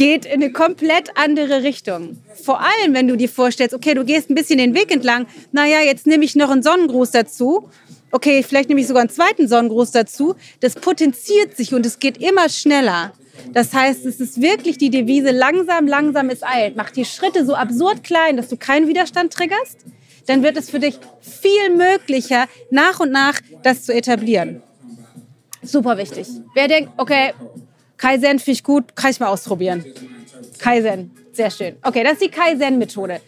[0.00, 2.16] geht in eine komplett andere Richtung.
[2.42, 5.80] Vor allem, wenn du dir vorstellst, okay, du gehst ein bisschen den Weg entlang, naja,
[5.84, 7.68] jetzt nehme ich noch einen Sonnengruß dazu.
[8.10, 10.36] Okay, vielleicht nehme ich sogar einen zweiten Sonnengruß dazu.
[10.60, 13.12] Das potenziert sich und es geht immer schneller.
[13.52, 16.76] Das heißt, es ist wirklich die Devise, langsam, langsam ist eilt.
[16.76, 19.84] Mach die Schritte so absurd klein, dass du keinen Widerstand triggerst.
[20.26, 24.62] Dann wird es für dich viel möglicher, nach und nach das zu etablieren.
[25.62, 26.26] Super wichtig.
[26.54, 27.34] Wer denkt, okay,
[28.00, 29.84] Kaizen finde ich gut, kann ich mal ausprobieren.
[30.58, 31.76] Kaizen, sehr schön.
[31.82, 33.20] Okay, das ist die Kaizen-Methode.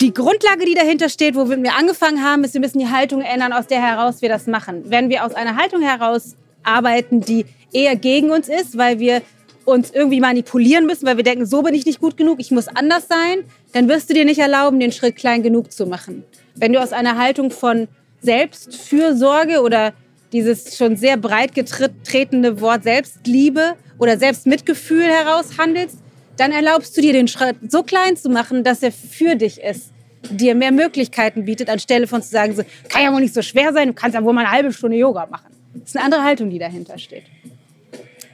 [0.00, 3.52] Die Grundlage, die dahinter steht, wo wir angefangen haben, ist, wir müssen die Haltung ändern,
[3.52, 4.84] aus der heraus wir das machen.
[4.86, 9.20] Wenn wir aus einer Haltung heraus arbeiten, die eher gegen uns ist, weil wir
[9.66, 12.68] uns irgendwie manipulieren müssen, weil wir denken, so bin ich nicht gut genug, ich muss
[12.68, 16.24] anders sein, dann wirst du dir nicht erlauben, den Schritt klein genug zu machen.
[16.54, 17.88] Wenn du aus einer Haltung von
[18.22, 19.92] Selbstfürsorge oder
[20.36, 25.98] dieses schon sehr breit getretene Wort Selbstliebe oder Selbstmitgefühl heraus handelst,
[26.36, 29.92] dann erlaubst du dir den Schritt so klein zu machen, dass er für dich ist,
[30.30, 33.72] dir mehr Möglichkeiten bietet, anstelle von zu sagen, so, kann ja wohl nicht so schwer
[33.72, 35.50] sein, du kannst ja wohl mal eine halbe Stunde Yoga machen.
[35.72, 37.24] Das ist eine andere Haltung, die dahinter steht.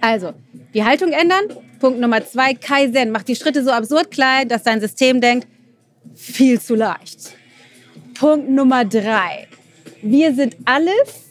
[0.01, 0.33] Also,
[0.75, 1.45] die Haltung ändern.
[1.79, 3.13] Punkt Nummer zwei, Kaizen.
[3.13, 5.47] Mach die Schritte so absurd klein, dass dein System denkt,
[6.15, 7.35] viel zu leicht.
[8.15, 9.47] Punkt Nummer drei.
[10.03, 11.22] Wir sind alles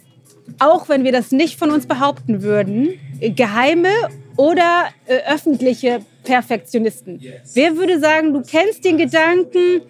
[0.60, 3.90] auch wenn wir das nicht von uns behaupten würden, geheime
[4.38, 7.22] oder äh, öffentliche Perfektionisten.
[7.54, 9.82] Wer würde sagen, du kennst den Gedanken,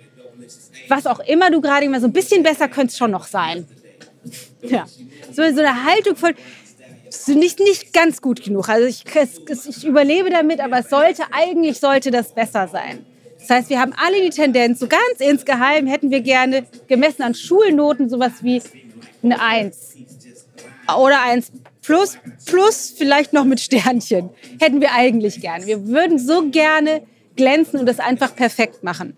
[0.87, 3.65] was auch immer du gerade immer so ein bisschen besser könnte es schon noch sein.
[4.61, 4.85] Ja,
[5.31, 6.33] so, so eine Haltung von
[7.27, 8.69] nicht, nicht ganz gut genug.
[8.69, 9.03] Also ich,
[9.67, 13.05] ich überlebe damit, aber es sollte, eigentlich sollte das besser sein.
[13.39, 17.33] Das heißt, wir haben alle die Tendenz, so ganz insgeheim hätten wir gerne gemessen an
[17.33, 18.61] Schulnoten sowas wie
[19.23, 19.95] eine Eins
[20.97, 21.51] oder eins
[21.81, 24.29] plus, plus vielleicht noch mit Sternchen.
[24.59, 25.65] Hätten wir eigentlich gerne.
[25.65, 27.01] Wir würden so gerne
[27.35, 29.15] glänzen und das einfach perfekt machen.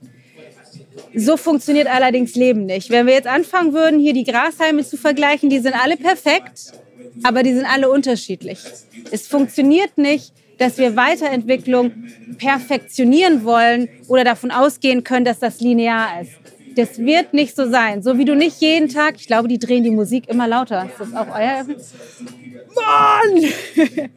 [1.16, 2.90] So funktioniert allerdings Leben nicht.
[2.90, 6.74] Wenn wir jetzt anfangen würden, hier die Grashalme zu vergleichen, die sind alle perfekt,
[7.24, 8.60] aber die sind alle unterschiedlich.
[9.12, 11.92] Es funktioniert nicht, dass wir Weiterentwicklung
[12.38, 16.32] perfektionieren wollen oder davon ausgehen können, dass das linear ist.
[16.76, 18.02] Das wird nicht so sein.
[18.02, 20.86] So wie du nicht jeden Tag, ich glaube, die drehen die Musik immer lauter.
[20.86, 21.66] Ist das auch euer
[22.76, 23.44] Mann!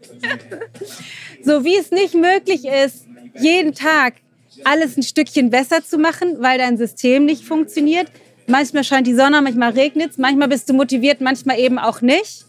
[1.43, 3.07] so wie es nicht möglich ist,
[3.39, 4.15] jeden Tag
[4.65, 8.07] alles ein Stückchen besser zu machen, weil dein System nicht funktioniert.
[8.47, 12.47] Manchmal scheint die Sonne, manchmal regnet es, manchmal bist du motiviert, manchmal eben auch nicht.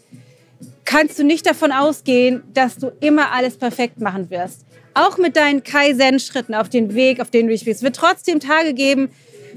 [0.84, 4.64] Kannst du nicht davon ausgehen, dass du immer alles perfekt machen wirst.
[4.94, 7.80] Auch mit deinen Kaizen-Schritten auf den Weg, auf den du dich willst.
[7.80, 9.10] Es wird trotzdem Tage geben,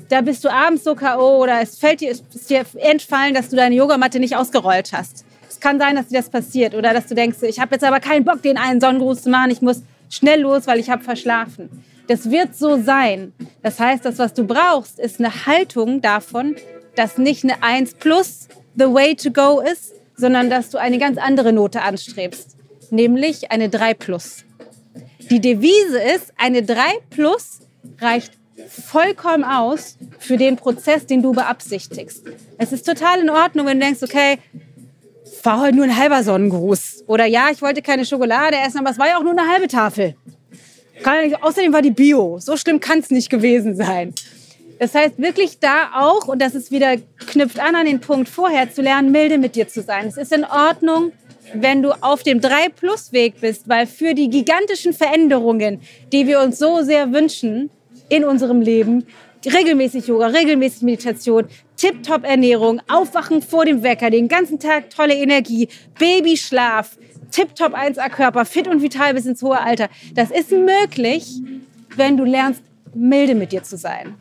[0.09, 1.41] da bist du abends so K.O.
[1.41, 5.25] oder es fällt dir, ist dir entfallen, dass du deine Yogamatte nicht ausgerollt hast.
[5.49, 7.99] Es kann sein, dass dir das passiert oder dass du denkst, ich habe jetzt aber
[7.99, 11.83] keinen Bock, den einen Sonnengruß zu machen, ich muss schnell los, weil ich habe verschlafen.
[12.07, 13.33] Das wird so sein.
[13.61, 16.55] Das heißt, das, was du brauchst, ist eine Haltung davon,
[16.95, 21.17] dass nicht eine 1 plus the way to go ist, sondern dass du eine ganz
[21.17, 22.57] andere Note anstrebst,
[22.89, 24.45] nämlich eine 3 plus.
[25.29, 27.59] Die Devise ist, eine 3 plus
[27.99, 28.33] reicht
[28.69, 32.23] vollkommen aus für den Prozess, den du beabsichtigst.
[32.57, 34.37] Es ist total in Ordnung, wenn du denkst, okay,
[35.43, 37.05] war heute nur ein halber Sonnengruß.
[37.07, 39.67] Oder ja, ich wollte keine Schokolade essen, aber es war ja auch nur eine halbe
[39.67, 40.15] Tafel.
[41.41, 42.37] Außerdem war die Bio.
[42.39, 44.13] So schlimm kann es nicht gewesen sein.
[44.79, 46.95] Das heißt, wirklich da auch, und das ist wieder
[47.27, 50.07] knüpft an an den Punkt vorher, zu lernen, milde mit dir zu sein.
[50.07, 51.11] Es ist in Ordnung,
[51.53, 56.81] wenn du auf dem 3-Plus-Weg bist, weil für die gigantischen Veränderungen, die wir uns so
[56.81, 57.69] sehr wünschen
[58.11, 59.05] in unserem Leben,
[59.45, 61.45] regelmäßig Yoga, regelmäßig Meditation,
[61.77, 66.97] Tip-Top Ernährung, Aufwachen vor dem Wecker, den ganzen Tag tolle Energie, Babyschlaf,
[67.31, 69.87] Tip-Top 1A Körper, fit und vital bis ins hohe Alter.
[70.13, 71.41] Das ist möglich,
[71.95, 72.61] wenn du lernst,
[72.93, 74.15] milde mit dir zu sein.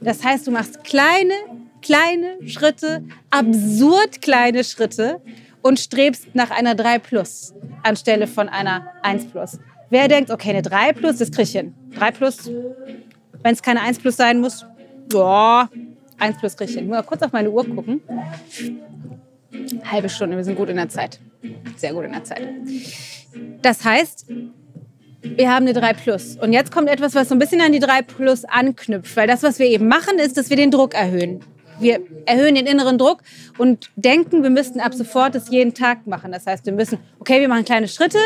[0.00, 1.34] Das heißt, du machst kleine,
[1.82, 5.20] kleine Schritte, absurd kleine Schritte
[5.60, 9.58] und strebst nach einer 3 Plus anstelle von einer 1 Plus.
[9.90, 11.74] Wer denkt, okay, eine 3 Plus, das kriege ich hin.
[11.98, 12.50] 3 Plus,
[13.42, 14.64] wenn es keine 1 Plus sein muss,
[15.12, 15.68] ja,
[16.18, 16.88] 1 Plus kriege ich hin.
[16.88, 18.00] Nur kurz auf meine Uhr gucken.
[19.90, 21.20] Halbe Stunde, wir sind gut in der Zeit.
[21.76, 22.48] Sehr gut in der Zeit.
[23.62, 24.26] Das heißt,
[25.22, 26.36] wir haben eine 3 Plus.
[26.36, 29.16] Und jetzt kommt etwas, was so ein bisschen an die 3 Plus anknüpft.
[29.16, 31.40] Weil das, was wir eben machen, ist, dass wir den Druck erhöhen.
[31.78, 33.22] Wir erhöhen den inneren Druck
[33.58, 36.32] und denken, wir müssten ab sofort das jeden Tag machen.
[36.32, 38.18] Das heißt, wir müssen, okay, wir machen kleine Schritte.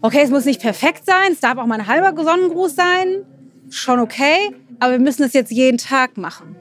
[0.00, 1.32] Okay, es muss nicht perfekt sein.
[1.32, 3.24] Es darf auch mal ein halber Sonnengruß sein.
[3.72, 4.50] Schon okay.
[4.80, 6.56] Aber wir müssen es jetzt jeden Tag machen.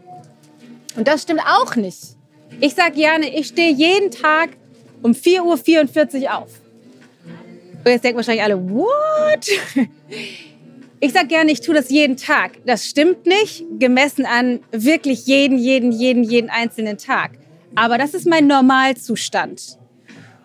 [0.96, 2.16] Und das stimmt auch nicht.
[2.62, 4.52] Ich sage gerne, ich stehe jeden Tag
[5.02, 6.50] um 4.44 Uhr auf.
[7.84, 9.48] Und jetzt denken wahrscheinlich alle, what?
[11.04, 12.60] Ich sage gerne, ich tue das jeden Tag.
[12.64, 17.32] Das stimmt nicht, gemessen an wirklich jeden, jeden, jeden, jeden einzelnen Tag.
[17.74, 19.80] Aber das ist mein Normalzustand.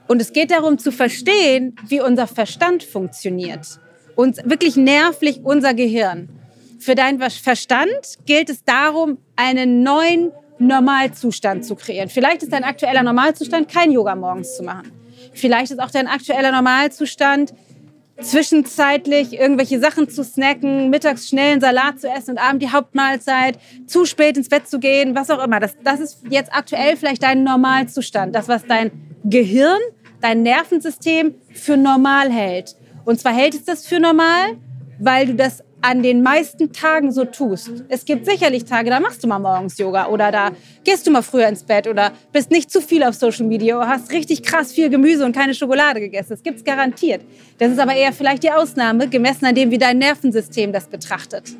[0.09, 3.67] Und es geht darum zu verstehen, wie unser Verstand funktioniert.
[4.15, 6.31] Und wirklich nervlich unser Gehirn.
[6.79, 12.09] Für deinen Verstand gilt es darum, einen neuen Normalzustand zu kreieren.
[12.09, 14.93] Vielleicht ist dein aktueller Normalzustand, kein Yoga morgens zu machen.
[15.33, 17.53] Vielleicht ist auch dein aktueller Normalzustand,
[18.21, 23.59] zwischenzeitlich irgendwelche Sachen zu snacken, mittags schnell einen Salat zu essen und abends die Hauptmahlzeit,
[23.87, 25.61] zu spät ins Bett zu gehen, was auch immer.
[25.61, 28.35] Das, das ist jetzt aktuell vielleicht dein Normalzustand.
[28.35, 28.91] Das, was dein
[29.25, 29.81] Gehirn,
[30.23, 32.77] dein Nervensystem für normal hält.
[33.05, 34.57] Und zwar hält es das für normal,
[34.99, 37.71] weil du das an den meisten Tagen so tust.
[37.89, 40.51] Es gibt sicherlich Tage, da machst du mal morgens Yoga oder da
[40.83, 43.87] gehst du mal früher ins Bett oder bist nicht zu viel auf Social Media oder
[43.87, 46.31] hast richtig krass viel Gemüse und keine Schokolade gegessen.
[46.31, 47.21] Das gibt's garantiert.
[47.59, 51.55] Das ist aber eher vielleicht die Ausnahme, gemessen an dem, wie dein Nervensystem das betrachtet.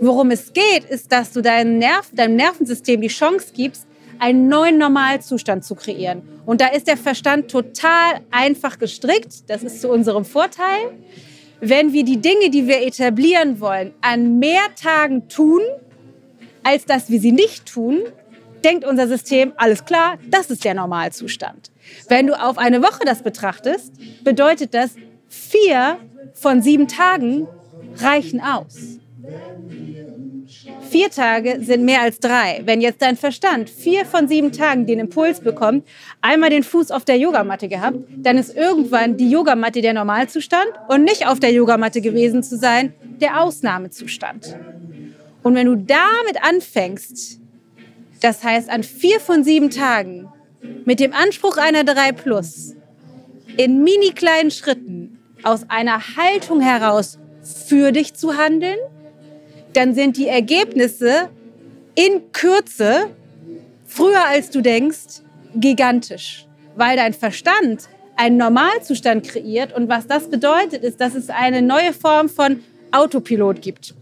[0.00, 3.86] Worum es geht, ist, dass du deinem, Nerv, deinem Nervensystem die Chance gibst,
[4.18, 6.22] einen neuen Normalzustand zu kreieren.
[6.44, 9.48] Und da ist der Verstand total einfach gestrickt.
[9.48, 10.90] Das ist zu unserem Vorteil
[11.60, 15.60] wenn wir die Dinge, die wir etablieren wollen, an mehr Tagen tun,
[16.62, 18.00] als dass wir sie nicht tun,
[18.64, 21.70] denkt unser System, alles klar, das ist der Normalzustand.
[22.08, 23.92] Wenn du auf eine Woche das betrachtest,
[24.22, 24.94] bedeutet das,
[25.28, 25.98] vier
[26.34, 27.46] von sieben Tagen
[27.96, 28.99] reichen aus.
[30.90, 32.62] Vier Tage sind mehr als drei.
[32.64, 35.86] Wenn jetzt dein Verstand vier von sieben Tagen den Impuls bekommt,
[36.20, 41.04] einmal den Fuß auf der Yogamatte gehabt, dann ist irgendwann die Yogamatte der Normalzustand und
[41.04, 44.56] nicht auf der Yogamatte gewesen zu sein, der Ausnahmezustand.
[45.44, 47.38] Und wenn du damit anfängst,
[48.20, 50.26] das heißt an vier von sieben Tagen,
[50.84, 52.74] mit dem Anspruch einer 3 Plus,
[53.56, 57.20] in mini kleinen Schritten, aus einer Haltung heraus
[57.68, 58.78] für dich zu handeln,
[59.72, 61.30] dann sind die Ergebnisse
[61.94, 63.10] in Kürze,
[63.86, 65.22] früher als du denkst,
[65.54, 71.62] gigantisch, weil dein Verstand einen Normalzustand kreiert und was das bedeutet, ist, dass es eine
[71.62, 72.62] neue Form von
[72.92, 73.94] Autopilot gibt.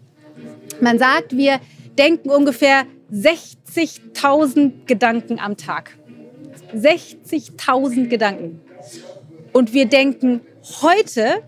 [0.81, 1.61] Man sagt, wir
[1.97, 5.97] denken ungefähr 60.000 Gedanken am Tag.
[6.75, 8.61] 60.000 Gedanken.
[9.53, 10.41] Und wir denken
[10.83, 11.43] heute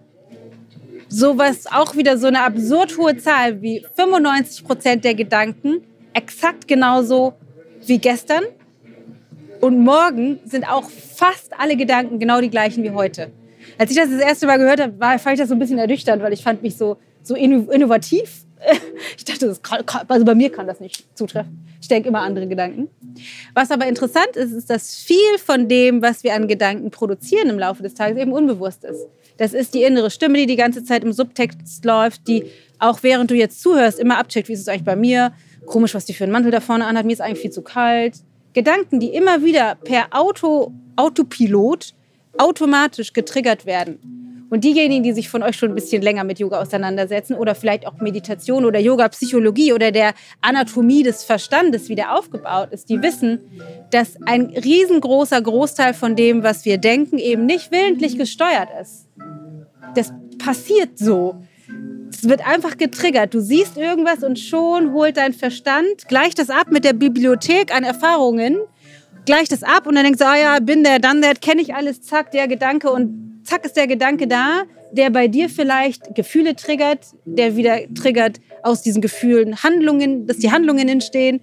[1.10, 5.82] sowas auch wieder so eine absurd hohe Zahl wie 95 Prozent der Gedanken
[6.14, 7.34] exakt genauso
[7.84, 8.44] wie gestern.
[9.60, 13.30] Und morgen sind auch fast alle Gedanken genau die gleichen wie heute.
[13.76, 15.78] Als ich das das erste Mal gehört habe, war, fand ich das so ein bisschen
[15.78, 18.44] ernüchternd, weil ich fand mich so, so innovativ
[19.16, 21.66] Ich dachte, das kann, also bei mir kann das nicht zutreffen.
[21.80, 22.88] Ich denke immer andere Gedanken.
[23.54, 27.58] Was aber interessant ist, ist, dass viel von dem, was wir an Gedanken produzieren im
[27.58, 29.06] Laufe des Tages, eben unbewusst ist.
[29.40, 32.44] Das ist die innere Stimme, die die ganze Zeit im Subtext läuft, die
[32.78, 35.32] auch während du jetzt zuhörst, immer abcheckt, wie ist es eigentlich bei mir?
[35.64, 38.18] Komisch, was die für einen Mantel da vorne anhat, mir ist eigentlich viel zu kalt.
[38.52, 41.94] Gedanken, die immer wieder per Auto, Autopilot
[42.36, 44.46] automatisch getriggert werden.
[44.50, 47.86] Und diejenigen, die sich von euch schon ein bisschen länger mit Yoga auseinandersetzen oder vielleicht
[47.86, 50.12] auch Meditation oder Yoga-Psychologie oder der
[50.42, 53.40] Anatomie des Verstandes, wie der aufgebaut ist, die wissen,
[53.90, 59.06] dass ein riesengroßer Großteil von dem, was wir denken, eben nicht willentlich gesteuert ist.
[59.94, 61.42] Das passiert so.
[62.12, 63.32] Es wird einfach getriggert.
[63.34, 67.84] Du siehst irgendwas und schon holt dein Verstand, gleicht das ab mit der Bibliothek an
[67.84, 68.58] Erfahrungen,
[69.24, 71.74] gleicht das ab und dann denkst du, ah ja, bin der, dann der, kenne ich
[71.74, 76.56] alles, zack, der Gedanke und zack ist der Gedanke da, der bei dir vielleicht Gefühle
[76.56, 81.40] triggert, der wieder triggert aus diesen Gefühlen Handlungen, dass die Handlungen entstehen.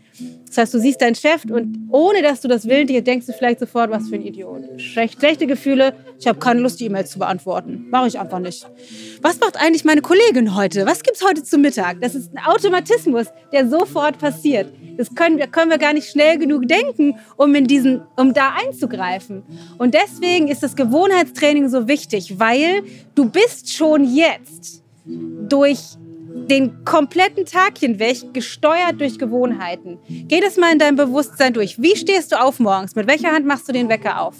[0.47, 3.59] Das heißt, du siehst deinen Chef und ohne dass du das willst, denkst du vielleicht
[3.59, 4.81] sofort, was für ein Idiot.
[4.81, 7.87] Schlechte Gefühle, ich habe keine Lust, die E-Mails zu beantworten.
[7.89, 8.65] Mache ich einfach nicht.
[9.21, 10.85] Was macht eigentlich meine Kollegin heute?
[10.85, 12.01] Was gibt es heute zu Mittag?
[12.01, 14.71] Das ist ein Automatismus, der sofort passiert.
[14.97, 18.55] Das können, wir, können wir gar nicht schnell genug denken, um, in diesen, um da
[18.65, 19.43] einzugreifen.
[19.77, 22.83] Und deswegen ist das Gewohnheitstraining so wichtig, weil
[23.17, 25.79] du bist schon jetzt durch
[26.49, 29.97] den kompletten Tag hinweg gesteuert durch Gewohnheiten.
[30.07, 31.81] Geh das mal in deinem Bewusstsein durch.
[31.81, 32.95] Wie stehst du auf morgens?
[32.95, 34.35] Mit welcher Hand machst du den Wecker auf?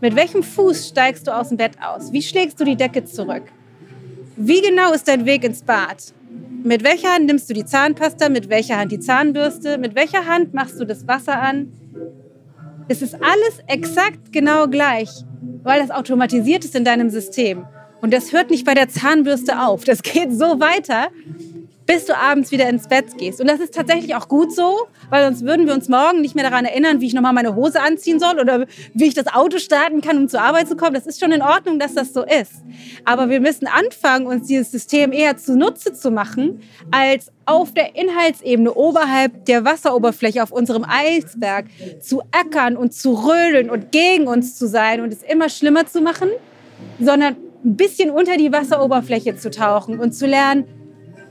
[0.00, 2.12] Mit welchem Fuß steigst du aus dem Bett aus?
[2.12, 3.42] Wie schlägst du die Decke zurück?
[4.36, 6.14] Wie genau ist dein Weg ins Bad?
[6.62, 8.28] Mit welcher Hand nimmst du die Zahnpasta?
[8.28, 9.78] Mit welcher Hand die Zahnbürste?
[9.78, 11.72] Mit welcher Hand machst du das Wasser an?
[12.88, 15.10] Es ist alles exakt genau gleich,
[15.64, 17.64] weil das automatisiert ist in deinem System.
[18.02, 19.84] Und das hört nicht bei der Zahnbürste auf.
[19.84, 21.08] Das geht so weiter,
[21.86, 23.40] bis du abends wieder ins Bett gehst.
[23.40, 26.48] Und das ist tatsächlich auch gut so, weil sonst würden wir uns morgen nicht mehr
[26.48, 30.00] daran erinnern, wie ich nochmal meine Hose anziehen soll oder wie ich das Auto starten
[30.00, 30.94] kann, um zur Arbeit zu kommen.
[30.94, 32.52] Das ist schon in Ordnung, dass das so ist.
[33.04, 38.74] Aber wir müssen anfangen, uns dieses System eher zunutze zu machen, als auf der Inhaltsebene
[38.74, 41.66] oberhalb der Wasseroberfläche auf unserem Eisberg
[42.00, 46.00] zu ackern und zu rödeln und gegen uns zu sein und es immer schlimmer zu
[46.00, 46.30] machen,
[46.98, 50.64] sondern ein bisschen unter die Wasseroberfläche zu tauchen und zu lernen,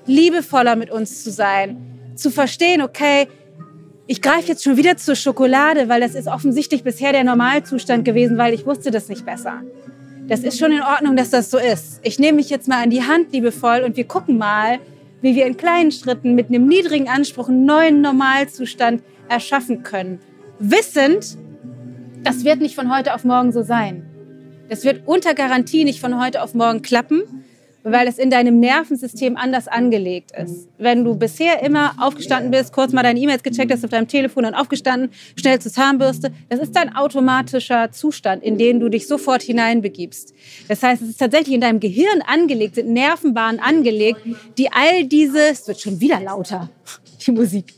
[0.06, 1.78] liebevoller mit uns zu sein,
[2.16, 3.28] zu verstehen, okay,
[4.08, 8.38] ich greife jetzt schon wieder zur Schokolade, weil das ist offensichtlich bisher der Normalzustand gewesen,
[8.38, 9.62] weil ich wusste das nicht besser.
[10.28, 12.00] Das ist schon in Ordnung, dass das so ist.
[12.04, 14.80] Ich nehme mich jetzt mal an die Hand liebevoll und wir gucken mal,
[15.22, 20.20] wie wir in kleinen Schritten mit einem niedrigen Anspruch einen neuen Normalzustand erschaffen können.
[20.60, 21.38] Wissend,
[22.24, 24.11] das wird nicht von heute auf morgen so sein.
[24.72, 27.24] Das wird unter Garantie nicht von heute auf morgen klappen,
[27.84, 30.70] weil es in deinem Nervensystem anders angelegt ist.
[30.78, 34.46] Wenn du bisher immer aufgestanden bist, kurz mal deine E-Mails gecheckt hast auf deinem Telefon
[34.46, 39.42] und aufgestanden, schnell zur Zahnbürste, das ist dein automatischer Zustand, in den du dich sofort
[39.42, 40.34] hineinbegibst.
[40.70, 44.22] Das heißt, es ist tatsächlich in deinem Gehirn angelegt, sind Nervenbahnen angelegt,
[44.58, 46.70] die all diese, es wird schon wieder lauter,
[47.28, 47.74] die Musik,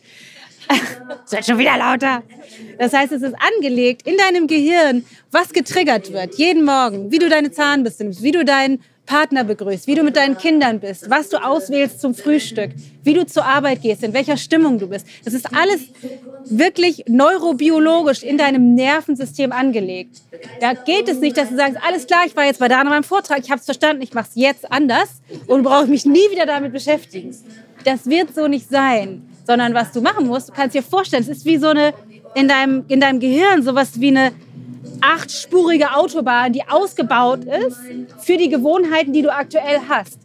[1.25, 2.23] es wird schon wieder lauter.
[2.77, 7.29] Das heißt, es ist angelegt in deinem Gehirn, was getriggert wird, jeden Morgen, wie du
[7.29, 11.27] deine Zahnbürste nimmst, wie du deinen Partner begrüßt, wie du mit deinen Kindern bist, was
[11.27, 12.71] du auswählst zum Frühstück,
[13.03, 15.05] wie du zur Arbeit gehst, in welcher Stimmung du bist.
[15.25, 15.81] Das ist alles
[16.45, 20.21] wirklich neurobiologisch in deinem Nervensystem angelegt.
[20.61, 23.03] Da geht es nicht, dass du sagst, alles klar, ich war jetzt bei Dana beim
[23.03, 25.09] Vortrag, ich habe es verstanden, ich mache es jetzt anders
[25.47, 27.35] und brauche mich nie wieder damit beschäftigen.
[27.83, 31.29] Das wird so nicht sein sondern was du machen musst, du kannst dir vorstellen, es
[31.29, 31.93] ist wie so eine,
[32.35, 34.31] in deinem, in deinem Gehirn sowas wie eine
[35.01, 37.77] achtspurige Autobahn, die ausgebaut ist
[38.19, 40.19] für die Gewohnheiten, die du aktuell hast.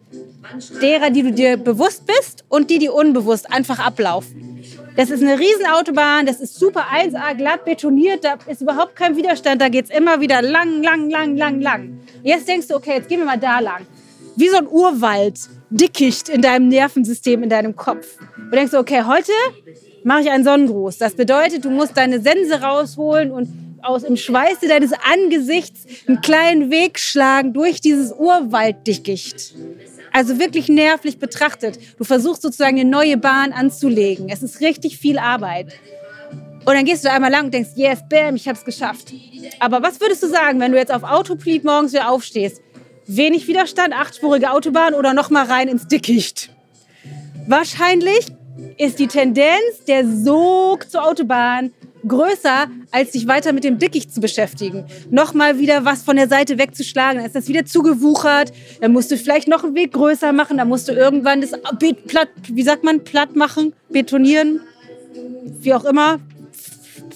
[0.80, 4.62] Derer, die du dir bewusst bist und die, die unbewusst einfach ablaufen.
[4.96, 9.60] Das ist eine Riesenautobahn, das ist super 1A glatt betoniert, da ist überhaupt kein Widerstand,
[9.60, 12.00] da geht es immer wieder lang, lang, lang, lang, lang.
[12.22, 13.86] Jetzt denkst du, okay, jetzt gehen wir mal da lang.
[14.36, 15.38] Wie so ein Urwald,
[15.70, 18.18] Dickicht in deinem Nervensystem, in deinem Kopf.
[18.36, 19.32] Und denkst du, okay, heute
[20.04, 20.98] mache ich einen Sonnengruß.
[20.98, 23.48] Das bedeutet, du musst deine Sense rausholen und
[23.82, 29.54] aus im Schweiße deines Angesichts einen kleinen Weg schlagen durch dieses Urwalddickicht.
[30.12, 31.78] Also wirklich nervlich betrachtet.
[31.98, 34.28] Du versuchst sozusagen eine neue Bahn anzulegen.
[34.30, 35.74] Es ist richtig viel Arbeit.
[36.64, 39.12] Und dann gehst du einmal lang und denkst, yes, bam, ich habe es geschafft.
[39.60, 42.60] Aber was würdest du sagen, wenn du jetzt auf Autopilot morgens wieder aufstehst?
[43.10, 46.50] Wenig Widerstand, achtspurige Autobahn oder noch mal rein ins Dickicht?
[47.46, 48.26] Wahrscheinlich
[48.76, 51.70] ist die Tendenz, der Sog zur Autobahn
[52.06, 54.84] größer, als sich weiter mit dem Dickicht zu beschäftigen.
[55.10, 58.52] Nochmal wieder was von der Seite wegzuschlagen, dann ist das wieder zugewuchert.
[58.82, 61.52] Dann musst du vielleicht noch einen Weg größer machen, dann musst du irgendwann das
[62.06, 64.60] platt, wie sagt man, platt machen, betonieren,
[65.60, 66.20] wie auch immer,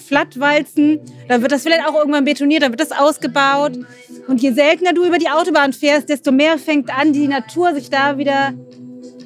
[0.03, 0.99] Flattwalzen.
[1.27, 3.79] Dann wird das vielleicht auch irgendwann betoniert, dann wird das ausgebaut.
[4.27, 7.89] Und je seltener du über die Autobahn fährst, desto mehr fängt an, die Natur sich
[7.89, 8.53] da wieder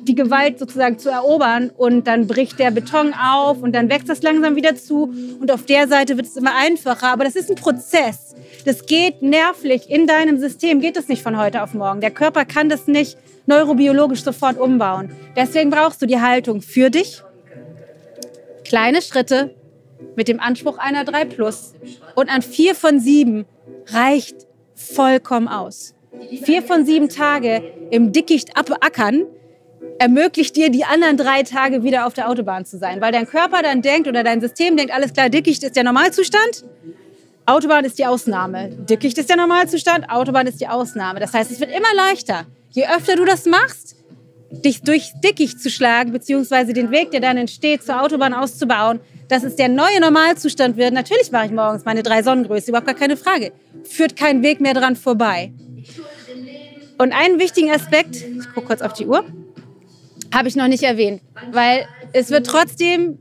[0.07, 1.71] die Gewalt sozusagen zu erobern.
[1.75, 5.13] Und dann bricht der Beton auf und dann wächst das langsam wieder zu.
[5.39, 7.07] Und auf der Seite wird es immer einfacher.
[7.07, 8.35] Aber das ist ein Prozess.
[8.65, 12.01] Das geht nervlich in deinem System, geht das nicht von heute auf morgen.
[12.01, 15.11] Der Körper kann das nicht neurobiologisch sofort umbauen.
[15.35, 17.23] Deswegen brauchst du die Haltung für dich.
[18.65, 19.55] Kleine Schritte
[20.15, 21.73] mit dem Anspruch einer 3 Plus.
[22.15, 23.45] Und an vier von sieben
[23.87, 25.93] reicht vollkommen aus.
[26.43, 29.25] Vier von sieben Tage im Dickicht abackern
[29.99, 33.01] ermöglicht dir, die anderen drei Tage wieder auf der Autobahn zu sein.
[33.01, 36.65] Weil dein Körper dann denkt oder dein System denkt, alles klar, Dickicht ist der Normalzustand,
[37.45, 38.69] Autobahn ist die Ausnahme.
[38.89, 41.19] Dickicht ist der Normalzustand, Autobahn ist die Ausnahme.
[41.19, 42.45] Das heißt, es wird immer leichter.
[42.71, 43.95] Je öfter du das machst,
[44.51, 49.43] dich durch Dickicht zu schlagen, beziehungsweise den Weg, der dann entsteht, zur Autobahn auszubauen, dass
[49.43, 50.93] es der neue Normalzustand wird.
[50.93, 53.51] Natürlich mache ich morgens meine drei Sonnengröße, überhaupt gar keine Frage.
[53.83, 55.51] Führt kein Weg mehr dran vorbei.
[56.97, 59.23] Und einen wichtigen Aspekt, ich gucke kurz auf die Uhr,
[60.33, 61.21] habe ich noch nicht erwähnt,
[61.51, 63.19] weil es wird trotzdem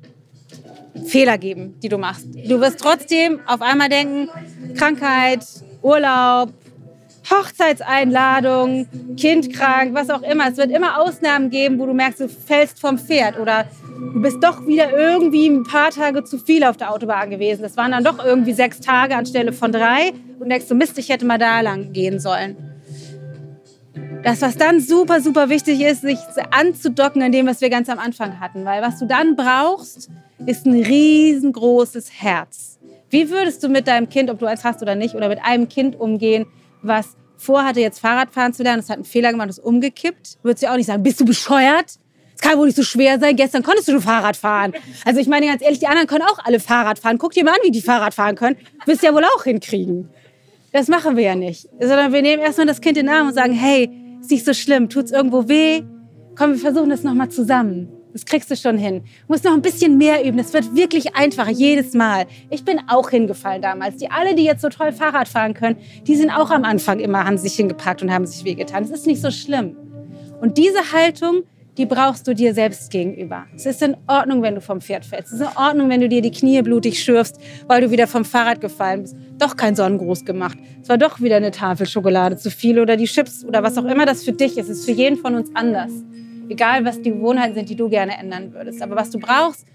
[1.04, 2.26] Fehler geben, die du machst.
[2.34, 4.28] Du wirst trotzdem auf einmal denken,
[4.74, 5.44] Krankheit,
[5.82, 6.52] Urlaub,
[7.30, 8.86] Hochzeitseinladung,
[9.16, 10.48] Kind krank, was auch immer.
[10.48, 13.66] Es wird immer Ausnahmen geben, wo du merkst, du fällst vom Pferd oder
[13.98, 17.62] du bist doch wieder irgendwie ein paar Tage zu viel auf der Autobahn gewesen.
[17.62, 21.08] Das waren dann doch irgendwie sechs Tage anstelle von drei und denkst du, Mist, ich
[21.08, 22.56] hätte mal da lang gehen sollen.
[24.22, 26.18] Das, was dann super, super wichtig ist, sich
[26.50, 28.64] anzudocken an dem, was wir ganz am Anfang hatten.
[28.64, 30.10] Weil was du dann brauchst,
[30.46, 32.78] ist ein riesengroßes Herz.
[33.08, 35.68] Wie würdest du mit deinem Kind, ob du eins hast oder nicht, oder mit einem
[35.68, 36.46] Kind umgehen,
[36.82, 40.38] was vorhatte, jetzt Fahrradfahren zu lernen, das hat einen Fehler gemacht, ist umgekippt?
[40.42, 41.98] Würdest du auch nicht sagen, bist du bescheuert?
[42.36, 43.34] Es kann wohl nicht so schwer sein.
[43.34, 44.74] Gestern konntest du schon Fahrrad fahren.
[45.04, 47.16] Also ich meine ganz ehrlich, die anderen können auch alle Fahrrad fahren.
[47.18, 48.56] Guck dir mal an, wie die Fahrrad fahren können.
[48.84, 50.10] Wirst ja wohl auch hinkriegen.
[50.72, 51.66] Das machen wir ja nicht.
[51.80, 54.52] Sondern wir nehmen erstmal das Kind in den Arm und sagen, hey, ist nicht so
[54.52, 54.90] schlimm.
[54.90, 55.82] Tut's irgendwo weh?
[56.36, 57.88] Komm, wir versuchen das nochmal zusammen.
[58.12, 59.02] Das kriegst du schon hin.
[59.04, 60.38] Du musst noch ein bisschen mehr üben.
[60.38, 62.26] Es wird wirklich einfacher, jedes Mal.
[62.50, 63.96] Ich bin auch hingefallen damals.
[63.96, 65.76] Die alle, die jetzt so toll Fahrrad fahren können,
[66.06, 68.84] die sind auch am Anfang immer, haben sich hingepackt und haben sich wehgetan.
[68.84, 69.76] Es ist nicht so schlimm.
[70.40, 71.44] Und diese Haltung,
[71.76, 73.46] die brauchst du dir selbst gegenüber.
[73.54, 75.32] Es ist in Ordnung, wenn du vom Pferd fällst.
[75.32, 78.24] Es ist in Ordnung, wenn du dir die Knie blutig schürfst, weil du wieder vom
[78.24, 79.16] Fahrrad gefallen bist.
[79.38, 80.56] Doch kein Sonnengruß gemacht.
[80.82, 83.84] Es war doch wieder eine Tafel Schokolade zu viel oder die Chips oder was auch
[83.84, 84.68] immer das für dich ist.
[84.68, 85.92] Es ist für jeden von uns anders.
[86.48, 88.80] Egal, was die Gewohnheiten sind, die du gerne ändern würdest.
[88.80, 89.66] Aber was du brauchst,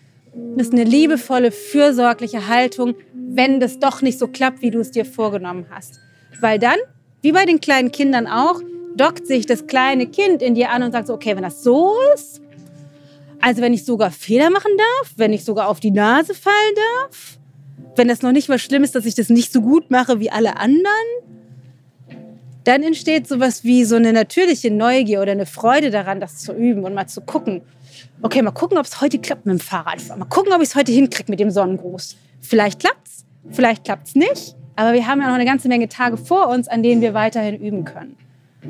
[0.55, 5.05] ist eine liebevolle, fürsorgliche Haltung, wenn das doch nicht so klappt, wie du es dir
[5.05, 5.99] vorgenommen hast.
[6.39, 6.77] Weil dann,
[7.21, 8.61] wie bei den kleinen Kindern auch,
[8.95, 11.93] dockt sich das kleine Kind in dir an und sagt so, okay, wenn das so
[12.15, 12.41] ist,
[13.41, 17.37] also wenn ich sogar Fehler machen darf, wenn ich sogar auf die Nase fallen darf,
[17.95, 20.31] wenn das noch nicht mal schlimm ist, dass ich das nicht so gut mache wie
[20.31, 20.93] alle anderen,
[22.63, 26.83] dann entsteht sowas wie so eine natürliche Neugier oder eine Freude daran, das zu üben
[26.83, 27.61] und mal zu gucken.
[28.21, 29.97] Okay, mal gucken, ob es heute klappt mit dem Fahrrad.
[30.15, 32.15] Mal gucken, ob ich es heute hinkriege mit dem Sonnengruß.
[32.39, 34.55] Vielleicht klappt's, vielleicht klappt's nicht.
[34.75, 37.59] Aber wir haben ja noch eine ganze Menge Tage vor uns, an denen wir weiterhin
[37.59, 38.15] üben können.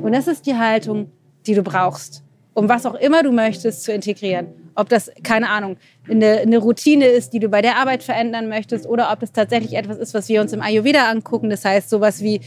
[0.00, 1.10] Und das ist die Haltung,
[1.46, 2.22] die du brauchst,
[2.54, 4.48] um was auch immer du möchtest zu integrieren.
[4.74, 5.76] Ob das, keine Ahnung,
[6.08, 9.74] eine, eine, Routine ist, die du bei der Arbeit verändern möchtest, oder ob das tatsächlich
[9.74, 11.50] etwas ist, was wir uns im Ayurveda angucken.
[11.50, 12.40] Das heißt, sowas wie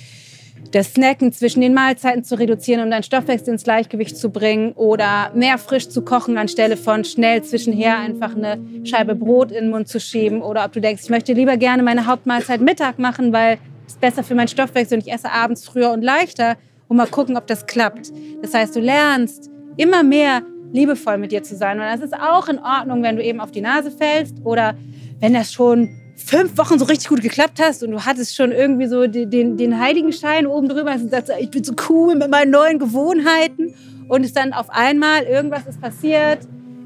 [0.72, 5.32] das Snacken zwischen den Mahlzeiten zu reduzieren, um deinen Stoffwechsel ins Gleichgewicht zu bringen oder
[5.36, 9.88] mehr frisch zu kochen, anstelle von schnell zwischenher einfach eine Scheibe Brot in den Mund
[9.88, 13.58] zu schieben oder ob du denkst, ich möchte lieber gerne meine Hauptmahlzeit Mittag machen, weil
[13.88, 16.58] es besser für meinen Stoffwechsel und ich esse abends früher und leichter
[16.88, 18.12] und mal gucken, ob das klappt.
[18.42, 22.48] Das heißt, du lernst immer mehr liebevoll mit dir zu sein und das ist auch
[22.48, 24.76] in Ordnung, wenn du eben auf die Nase fällst oder
[25.20, 28.88] wenn das schon fünf Wochen so richtig gut geklappt hast und du hattest schon irgendwie
[28.88, 32.52] so den, den, den Heiligenschein oben drüber und sagst, ich bin so cool mit meinen
[32.52, 33.74] neuen Gewohnheiten
[34.08, 36.40] und es dann auf einmal irgendwas ist passiert,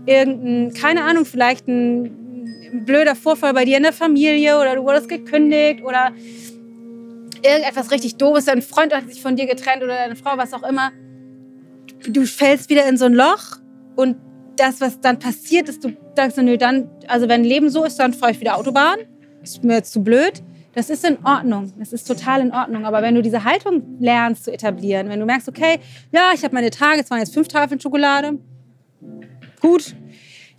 [0.06, 5.10] irgendein, keine Ahnung, vielleicht ein blöder Vorfall bei dir in der Familie oder du wurdest
[5.10, 6.12] gekündigt oder
[7.46, 10.64] irgendetwas richtig doofes, dein Freund hat sich von dir getrennt oder deine Frau, was auch
[10.64, 10.92] immer.
[12.08, 13.58] Du fällst wieder in so ein Loch
[13.96, 14.18] und
[14.56, 18.14] das, was dann passiert ist, du sagst, nö, dann, also wenn Leben so ist, dann
[18.14, 19.00] fahre ich wieder Autobahn
[19.44, 20.42] ist mir jetzt zu blöd.
[20.74, 21.74] Das ist in Ordnung.
[21.80, 22.86] Das ist total in Ordnung.
[22.86, 25.80] Aber wenn du diese Haltung lernst zu etablieren, wenn du merkst, okay,
[26.12, 28.38] ja, ich habe meine Tage, es waren jetzt fünf Tafeln Schokolade,
[29.60, 29.96] gut.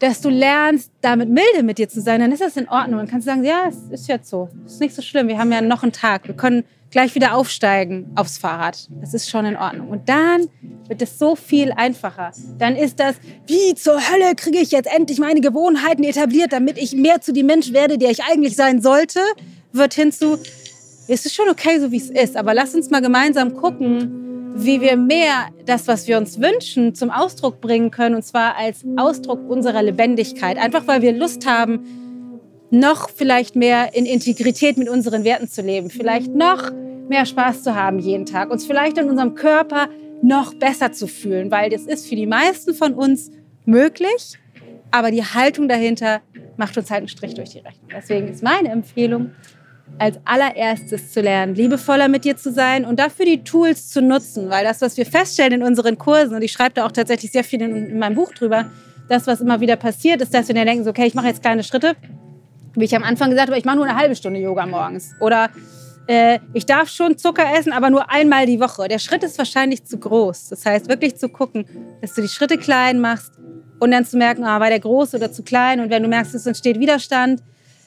[0.01, 2.98] Dass du lernst, damit milde mit dir zu sein, dann ist das in Ordnung.
[2.98, 4.48] Dann kannst du sagen, ja, es ist jetzt so.
[4.66, 5.28] Es ist nicht so schlimm.
[5.28, 6.26] Wir haben ja noch einen Tag.
[6.26, 8.88] Wir können gleich wieder aufsteigen aufs Fahrrad.
[9.01, 9.88] Das ist schon in Ordnung.
[9.88, 10.48] Und dann
[10.88, 12.32] wird es so viel einfacher.
[12.59, 16.92] Dann ist das, wie zur Hölle kriege ich jetzt endlich meine Gewohnheiten etabliert, damit ich
[16.96, 19.20] mehr zu dem Mensch werde, der ich eigentlich sein sollte,
[19.72, 20.38] wird hinzu,
[21.09, 24.80] es ist schon okay, so wie es ist, aber lass uns mal gemeinsam gucken, wie
[24.80, 29.48] wir mehr das, was wir uns wünschen, zum Ausdruck bringen können, und zwar als Ausdruck
[29.48, 30.59] unserer Lebendigkeit.
[30.59, 31.84] Einfach weil wir Lust haben,
[32.70, 36.70] noch vielleicht mehr in Integrität mit unseren Werten zu leben, vielleicht noch
[37.09, 39.88] mehr Spaß zu haben jeden Tag, uns vielleicht in unserem Körper
[40.22, 43.30] noch besser zu fühlen, weil das ist für die meisten von uns
[43.64, 44.38] möglich,
[44.92, 46.20] aber die Haltung dahinter
[46.57, 47.88] macht uns halt einen Strich durch die Rechnung.
[47.92, 49.32] Deswegen ist meine Empfehlung,
[49.99, 54.49] als allererstes zu lernen, liebevoller mit dir zu sein und dafür die Tools zu nutzen,
[54.49, 57.45] weil das, was wir feststellen in unseren Kursen, und ich schreibe da auch tatsächlich sehr
[57.45, 58.70] viel in, in meinem Buch drüber,
[59.09, 61.43] das, was immer wieder passiert, ist, dass wir dann denken, so, okay, ich mache jetzt
[61.43, 61.97] kleine Schritte,
[62.74, 65.12] wie ich am Anfang gesagt habe, ich mache nur eine halbe Stunde Yoga morgens.
[65.20, 65.51] Oder
[66.07, 68.88] äh, ich darf schon Zucker essen, aber nur einmal die Woche.
[68.88, 70.49] Der Schritt ist wahrscheinlich zu groß.
[70.49, 71.66] Das heißt, wirklich zu gucken,
[72.01, 73.32] dass du die Schritte klein machst
[73.80, 75.80] und dann zu merken, ah, war der groß oder zu klein.
[75.80, 77.43] Und wenn du merkst, es entsteht Widerstand,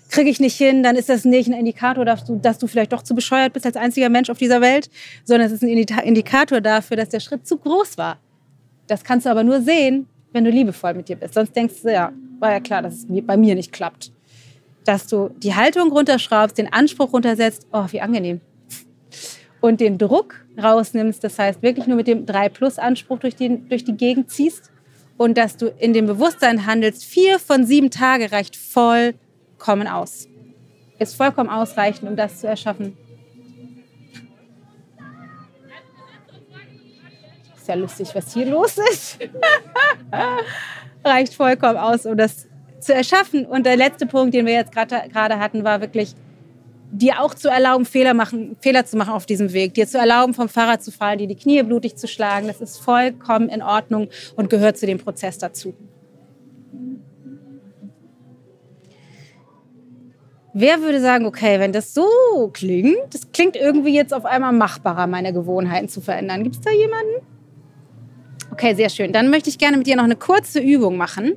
[0.09, 2.93] kriege ich nicht hin, dann ist das nicht ein Indikator, dass du, dass du vielleicht
[2.93, 4.89] doch zu bescheuert bist als einziger Mensch auf dieser Welt,
[5.23, 8.19] sondern es ist ein Indikator dafür, dass der Schritt zu groß war.
[8.87, 11.33] Das kannst du aber nur sehen, wenn du liebevoll mit dir bist.
[11.33, 14.11] Sonst denkst du, ja, war ja klar, dass es bei mir nicht klappt
[14.85, 18.41] dass du die Haltung runterschraubst, den Anspruch runtersetzt, oh, wie angenehm.
[19.61, 23.95] Und den Druck rausnimmst, das heißt wirklich nur mit dem 3-Plus-Anspruch durch die, durch die
[23.95, 24.71] Gegend ziehst
[25.17, 28.55] und dass du in dem Bewusstsein handelst, vier von sieben Tage reicht
[29.63, 30.27] vollkommen aus.
[30.99, 32.97] Ist vollkommen ausreichend, um das zu erschaffen.
[37.57, 39.19] Ist ja lustig, was hier los ist.
[41.05, 42.47] reicht vollkommen aus, um das
[42.79, 43.45] zu erschaffen.
[43.45, 46.13] Und der letzte Punkt, den wir jetzt gerade hatten, war wirklich,
[46.91, 50.33] dir auch zu erlauben, Fehler, machen, Fehler zu machen auf diesem Weg, dir zu erlauben,
[50.33, 52.47] vom Fahrrad zu fallen, dir die Knie blutig zu schlagen.
[52.47, 55.73] Das ist vollkommen in Ordnung und gehört zu dem Prozess dazu.
[60.53, 62.05] Wer würde sagen, okay, wenn das so
[62.53, 66.43] klingt, das klingt irgendwie jetzt auf einmal machbarer, meine Gewohnheiten zu verändern.
[66.43, 67.25] Gibt es da jemanden?
[68.51, 69.11] Okay, sehr schön.
[69.11, 71.33] Dann möchte ich gerne mit dir noch eine kurze Übung machen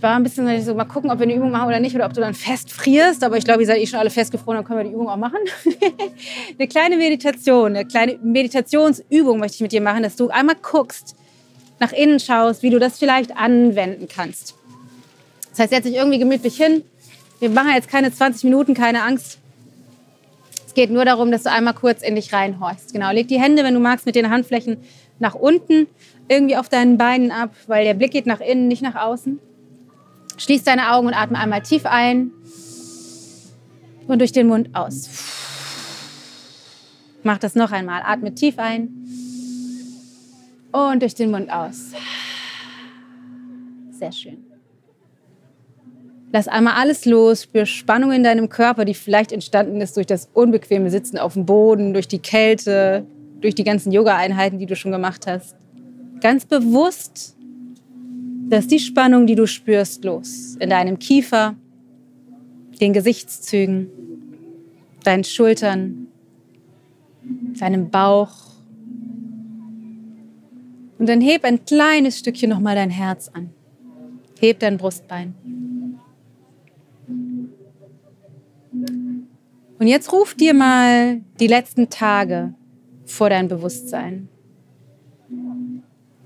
[0.00, 2.06] ich war ein bisschen so, mal gucken, ob wir eine Übung machen oder nicht, oder
[2.06, 3.22] ob du dann fest frierst.
[3.22, 5.18] Aber ich glaube, ihr seid eh schon alle festgefroren, dann können wir die Übung auch
[5.18, 5.40] machen.
[6.58, 11.16] eine kleine Meditation, eine kleine Meditationsübung möchte ich mit dir machen, dass du einmal guckst,
[11.80, 14.54] nach innen schaust, wie du das vielleicht anwenden kannst.
[15.50, 16.82] Das heißt, setz dich irgendwie gemütlich hin.
[17.40, 19.38] Wir machen jetzt keine 20 Minuten, keine Angst.
[20.66, 22.92] Es geht nur darum, dass du einmal kurz in dich reinhorchst.
[22.92, 24.76] Genau, leg die Hände, wenn du magst, mit den Handflächen
[25.18, 25.88] nach unten,
[26.28, 29.40] irgendwie auf deinen Beinen ab, weil der Blick geht nach innen, nicht nach außen.
[30.36, 32.30] Schließ deine Augen und atme einmal tief ein
[34.06, 35.08] und durch den Mund aus.
[37.22, 38.02] Mach das noch einmal.
[38.04, 38.88] Atme tief ein
[40.72, 41.92] und durch den Mund aus.
[43.92, 44.49] Sehr schön.
[46.32, 50.28] Lass einmal alles los, spür Spannung in deinem Körper, die vielleicht entstanden ist durch das
[50.32, 53.04] unbequeme Sitzen auf dem Boden, durch die Kälte,
[53.40, 55.56] durch die ganzen Yoga-Einheiten, die du schon gemacht hast.
[56.20, 57.34] Ganz bewusst
[58.50, 60.56] Lass die Spannung, die du spürst, los.
[60.58, 61.54] In deinem Kiefer,
[62.80, 63.88] den Gesichtszügen,
[65.04, 66.08] deinen Schultern,
[67.60, 68.32] deinem Bauch.
[70.98, 73.50] Und dann heb ein kleines Stückchen nochmal dein Herz an.
[74.40, 75.34] Heb dein Brustbein.
[79.80, 82.52] Und jetzt ruf dir mal die letzten Tage
[83.06, 84.28] vor dein Bewusstsein.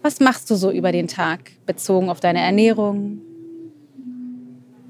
[0.02, 3.20] Was machst du so über den Tag, bezogen auf deine Ernährung,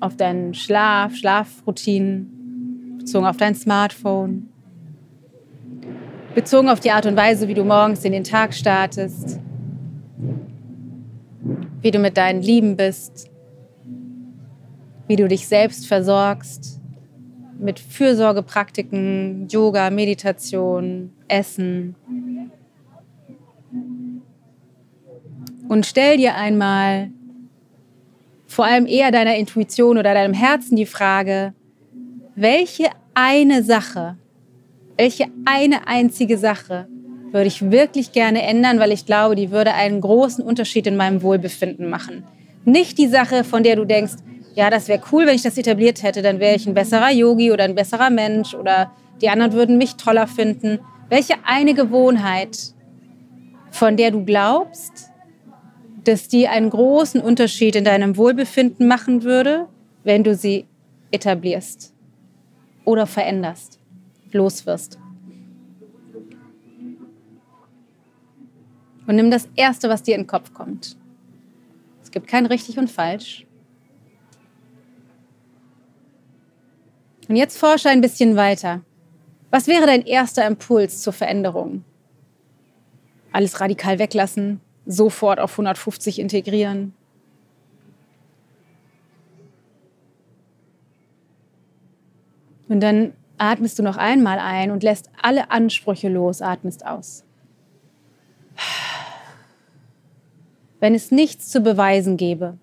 [0.01, 4.49] auf deinen Schlaf, Schlafroutinen, bezogen auf dein Smartphone,
[6.35, 9.41] bezogen auf die Art und Weise, wie du morgens in den Tag startest,
[11.83, 13.29] wie du mit deinen Lieben bist,
[15.07, 16.81] wie du dich selbst versorgst
[17.59, 21.95] mit Fürsorgepraktiken, Yoga, Meditation, Essen,
[25.69, 27.11] Und stell dir einmal
[28.47, 31.55] vor allem eher deiner Intuition oder deinem Herzen die Frage,
[32.37, 34.17] welche eine Sache,
[34.97, 36.87] welche eine einzige Sache
[37.33, 41.23] würde ich wirklich gerne ändern, weil ich glaube, die würde einen großen Unterschied in meinem
[41.23, 42.23] Wohlbefinden machen.
[42.65, 44.15] Nicht die Sache, von der du denkst,
[44.55, 47.51] ja, das wäre cool, wenn ich das etabliert hätte, dann wäre ich ein besserer Yogi
[47.51, 50.79] oder ein besserer Mensch oder die anderen würden mich toller finden.
[51.09, 52.75] Welche eine Gewohnheit,
[53.71, 55.11] von der du glaubst,
[56.05, 59.67] dass die einen großen Unterschied in deinem Wohlbefinden machen würde,
[60.05, 60.67] wenn du sie
[61.11, 61.93] etablierst
[62.85, 63.81] oder veränderst,
[64.33, 64.99] loswirst.
[69.07, 70.97] Und nimm das Erste, was dir in den Kopf kommt.
[72.03, 73.44] Es gibt kein richtig und falsch.
[77.29, 78.83] Und jetzt forsche ein bisschen weiter.
[79.51, 81.85] Was wäre dein erster Impuls zur Veränderung?
[83.33, 86.93] Alles radikal weglassen, sofort auf 150 integrieren.
[92.69, 97.25] Und dann atmest du noch einmal ein und lässt alle Ansprüche los, atmest aus.
[100.81, 102.59] Wenn es nichts zu beweisen gäbe,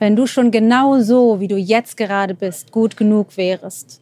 [0.00, 4.00] wenn du schon genau so, wie du jetzt gerade bist, gut genug wärest,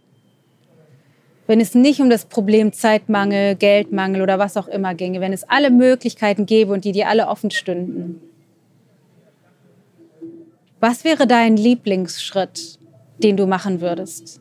[1.49, 5.49] wenn es nicht um das Problem Zeitmangel, Geldmangel oder was auch immer ginge, wenn es
[5.49, 8.21] alle Möglichkeiten gäbe und die dir alle offen stünden.
[10.79, 12.79] Was wäre dein Lieblingsschritt,
[13.19, 14.41] den du machen würdest?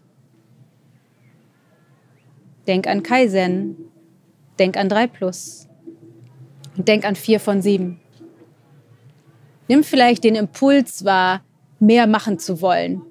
[2.68, 3.78] Denk an Kaizen,
[4.60, 5.68] denk an 3 Plus
[6.78, 8.00] und denk an 4 von 7.
[9.70, 11.42] Nimm vielleicht den Impuls wahr,
[11.80, 13.02] mehr machen zu wollen,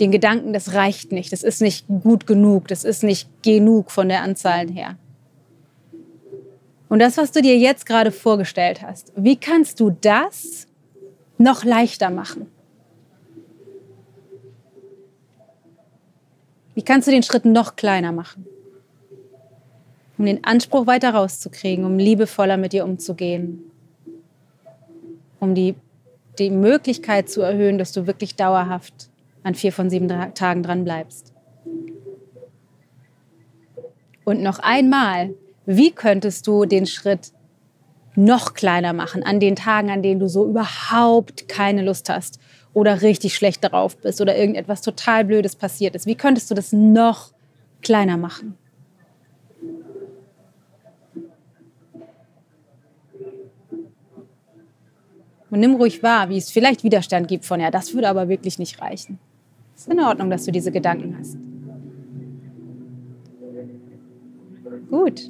[0.00, 4.08] den Gedanken, das reicht nicht, das ist nicht gut genug, das ist nicht genug von
[4.08, 4.96] der Anzahl her.
[6.88, 10.66] Und das, was du dir jetzt gerade vorgestellt hast, wie kannst du das
[11.38, 12.48] noch leichter machen?
[16.74, 18.46] Wie kannst du den Schritt noch kleiner machen?
[20.18, 23.70] Um den Anspruch weiter rauszukriegen, um liebevoller mit dir umzugehen,
[25.40, 25.74] um die,
[26.38, 29.10] die Möglichkeit zu erhöhen, dass du wirklich dauerhaft
[29.42, 31.32] an vier von sieben Tagen dran bleibst.
[34.24, 35.34] Und noch einmal,
[35.66, 37.32] wie könntest du den Schritt
[38.14, 42.38] noch kleiner machen an den Tagen, an denen du so überhaupt keine Lust hast
[42.74, 46.06] oder richtig schlecht darauf bist oder irgendetwas total Blödes passiert ist?
[46.06, 47.32] Wie könntest du das noch
[47.82, 48.56] kleiner machen?
[55.52, 58.58] Und nimm ruhig wahr, wie es vielleicht Widerstand gibt von, ja, das würde aber wirklich
[58.58, 59.18] nicht reichen.
[59.76, 61.36] Ist in Ordnung, dass du diese Gedanken hast.
[64.88, 65.28] Gut.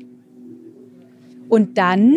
[1.48, 2.14] Und dann,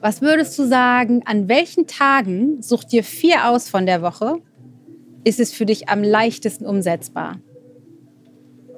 [0.00, 4.40] was würdest du sagen, an welchen Tagen, such dir vier aus von der Woche,
[5.24, 7.38] ist es für dich am leichtesten umsetzbar?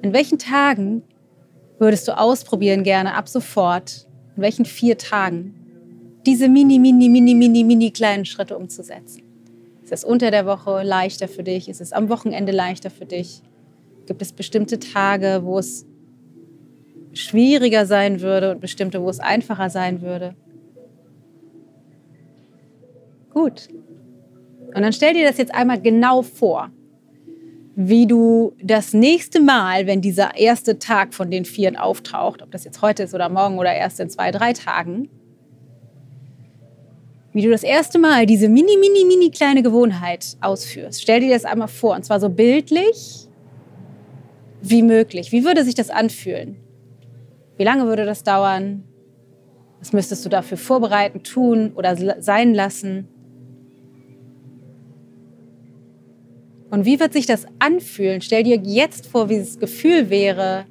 [0.03, 1.05] An welchen Tagen
[1.79, 5.60] würdest du ausprobieren gerne ab sofort, an welchen vier Tagen,
[6.27, 9.23] diese mini, mini, mini, mini, mini kleinen Schritte umzusetzen?
[9.83, 11.69] Ist es unter der Woche leichter für dich?
[11.69, 13.43] Ist es am Wochenende leichter für dich?
[14.07, 15.87] Gibt es bestimmte Tage, wo es
[17.13, 20.35] schwieriger sein würde und bestimmte, wo es einfacher sein würde?
[23.33, 23.69] Gut.
[24.75, 26.71] Und dann stell dir das jetzt einmal genau vor,
[27.75, 32.65] wie du das nächste Mal, wenn dieser erste Tag von den Vieren auftaucht, ob das
[32.65, 35.09] jetzt heute ist oder morgen oder erst in zwei, drei Tagen,
[37.33, 41.03] wie du das erste Mal diese mini, mini, mini kleine Gewohnheit ausführst.
[41.03, 43.29] Stell dir das einmal vor, und zwar so bildlich
[44.63, 45.33] wie möglich.
[45.33, 46.57] Wie würde sich das anfühlen?
[47.57, 48.85] Wie lange würde das dauern?
[49.79, 53.09] Was müsstest du dafür vorbereiten, tun oder sein lassen?
[56.71, 58.21] Und wie wird sich das anfühlen?
[58.21, 60.67] Stell dir jetzt vor, wie das Gefühl wäre,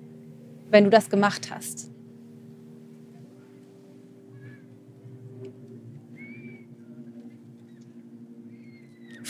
[0.69, 1.88] wenn du das gemacht hast.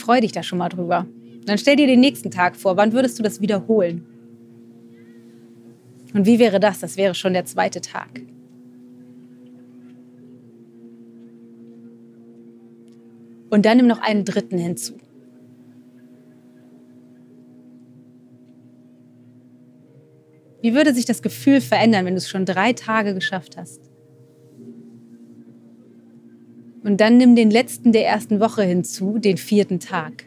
[0.10, 1.06] Freu dich da schon mal drüber.
[1.46, 2.76] Dann stell dir den nächsten Tag vor.
[2.78, 4.08] Wann würdest du das wiederholen?
[6.16, 6.80] Und wie wäre das?
[6.80, 8.20] Das wäre schon der zweite Tag.
[13.52, 14.96] Und dann nimm noch einen dritten hinzu.
[20.64, 23.89] Wie würde sich das Gefühl verändern, wenn du es schon drei Tage geschafft hast?
[26.90, 30.26] Und dann nimm den letzten der ersten Woche hinzu, den vierten Tag.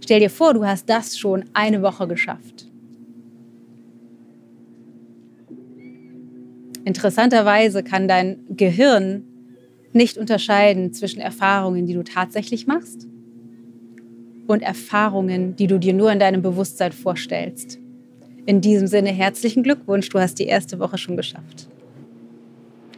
[0.00, 2.68] Stell dir vor, du hast das schon eine Woche geschafft.
[6.84, 9.24] Interessanterweise kann dein Gehirn
[9.92, 13.08] nicht unterscheiden zwischen Erfahrungen, die du tatsächlich machst
[14.46, 17.80] und Erfahrungen, die du dir nur in deinem Bewusstsein vorstellst.
[18.46, 21.66] In diesem Sinne herzlichen Glückwunsch, du hast die erste Woche schon geschafft.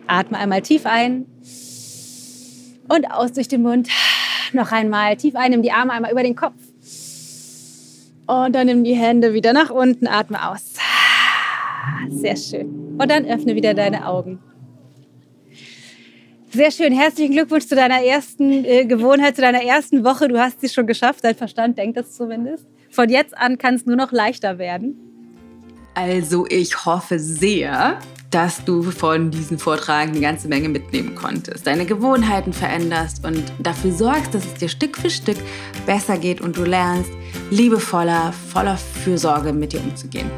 [0.06, 1.26] Atme einmal tief ein
[2.88, 3.88] und aus durch den Mund.
[4.52, 6.54] Noch einmal tief ein, nimm die Arme einmal über den Kopf.
[8.26, 10.74] Und dann nimm die Hände wieder nach unten, atme aus.
[12.10, 12.96] Sehr schön.
[12.98, 14.40] Und dann öffne wieder deine Augen.
[16.50, 16.92] Sehr schön.
[16.92, 20.26] Herzlichen Glückwunsch zu deiner ersten äh, Gewohnheit, zu deiner ersten Woche.
[20.26, 21.22] Du hast sie schon geschafft.
[21.22, 22.66] Dein Verstand denkt das zumindest.
[22.90, 24.96] Von jetzt an kann es nur noch leichter werden.
[25.94, 27.98] Also ich hoffe sehr,
[28.36, 33.92] dass du von diesem Vortrag eine ganze Menge mitnehmen konntest, deine Gewohnheiten veränderst und dafür
[33.92, 35.38] sorgst, dass es dir Stück für Stück
[35.86, 37.10] besser geht und du lernst,
[37.50, 40.30] liebevoller, voller Fürsorge mit dir umzugehen.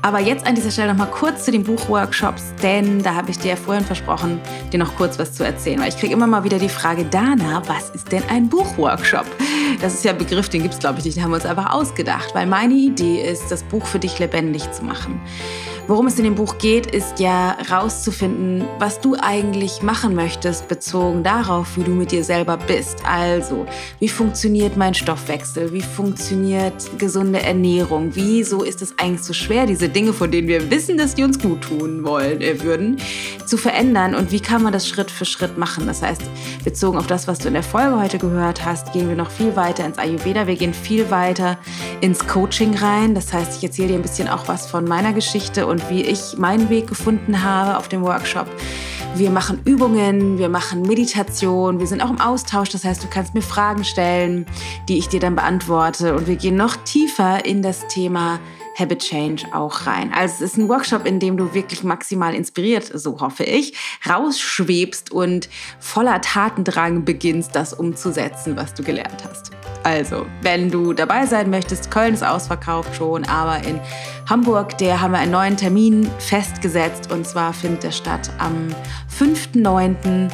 [0.00, 3.38] Aber jetzt an dieser Stelle noch mal kurz zu den Buchworkshops, denn da habe ich
[3.38, 4.40] dir ja vorhin versprochen,
[4.72, 5.78] dir noch kurz was zu erzählen.
[5.78, 9.26] Weil ich kriege immer mal wieder die Frage, Dana, was ist denn ein Buchworkshop?
[9.82, 11.18] Das ist ja ein Begriff, den gibt es, glaube ich, nicht.
[11.18, 14.72] Den haben wir uns einfach ausgedacht, weil meine Idee ist, das Buch für dich lebendig
[14.72, 15.20] zu machen.
[15.90, 21.24] Worum es in dem Buch geht, ist ja rauszufinden, was du eigentlich machen möchtest, bezogen
[21.24, 22.98] darauf, wie du mit dir selber bist.
[23.04, 23.66] Also,
[23.98, 25.72] wie funktioniert mein Stoffwechsel?
[25.72, 28.10] Wie funktioniert gesunde Ernährung?
[28.14, 31.40] Wieso ist es eigentlich so schwer, diese Dinge, von denen wir wissen, dass die uns
[31.40, 32.98] gut tun wollen, äh, würden,
[33.44, 34.14] zu verändern?
[34.14, 35.88] Und wie kann man das Schritt für Schritt machen?
[35.88, 36.22] Das heißt,
[36.62, 39.56] bezogen auf das, was du in der Folge heute gehört hast, gehen wir noch viel
[39.56, 40.46] weiter ins Ayurveda.
[40.46, 41.58] Wir gehen viel weiter
[42.00, 43.16] ins Coaching rein.
[43.16, 46.02] Das heißt, ich erzähle dir ein bisschen auch was von meiner Geschichte und und wie
[46.02, 48.46] ich meinen Weg gefunden habe auf dem Workshop.
[49.16, 52.68] Wir machen Übungen, wir machen Meditation, wir sind auch im Austausch.
[52.70, 54.46] Das heißt, du kannst mir Fragen stellen,
[54.88, 56.14] die ich dir dann beantworte.
[56.14, 58.38] Und wir gehen noch tiefer in das Thema
[58.78, 60.12] Habit Change auch rein.
[60.14, 63.76] Also es ist ein Workshop, in dem du wirklich maximal inspiriert, so hoffe ich,
[64.08, 65.48] rausschwebst und
[65.78, 69.50] voller Tatendrang beginnst, das umzusetzen, was du gelernt hast.
[69.82, 73.80] Also, wenn du dabei sein möchtest, Köln ist ausverkauft schon, aber in
[74.28, 78.68] Hamburg, der haben wir einen neuen Termin festgesetzt und zwar findet der statt am
[79.18, 80.30] 5.9.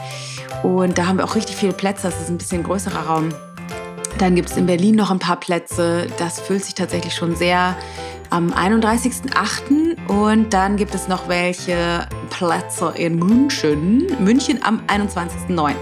[0.62, 3.28] Und da haben wir auch richtig viele Plätze, das ist ein bisschen größerer Raum.
[4.19, 7.77] Dann gibt es in Berlin noch ein paar Plätze, das füllt sich tatsächlich schon sehr
[8.31, 10.09] am 31.8.
[10.09, 15.75] und dann gibt es noch welche Plätze in München, München am 21.9.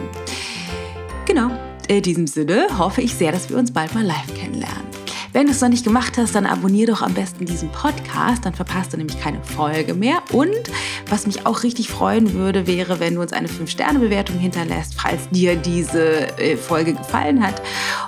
[1.26, 1.50] Genau,
[1.86, 4.93] in diesem Sinne hoffe ich sehr, dass wir uns bald mal live kennenlernen.
[5.34, 8.54] Wenn du es noch nicht gemacht hast, dann abonniere doch am besten diesen Podcast, dann
[8.54, 10.22] verpasst du nämlich keine Folge mehr.
[10.30, 10.70] Und
[11.10, 15.56] was mich auch richtig freuen würde, wäre, wenn du uns eine 5-Sterne-Bewertung hinterlässt, falls dir
[15.56, 17.60] diese äh, Folge gefallen hat.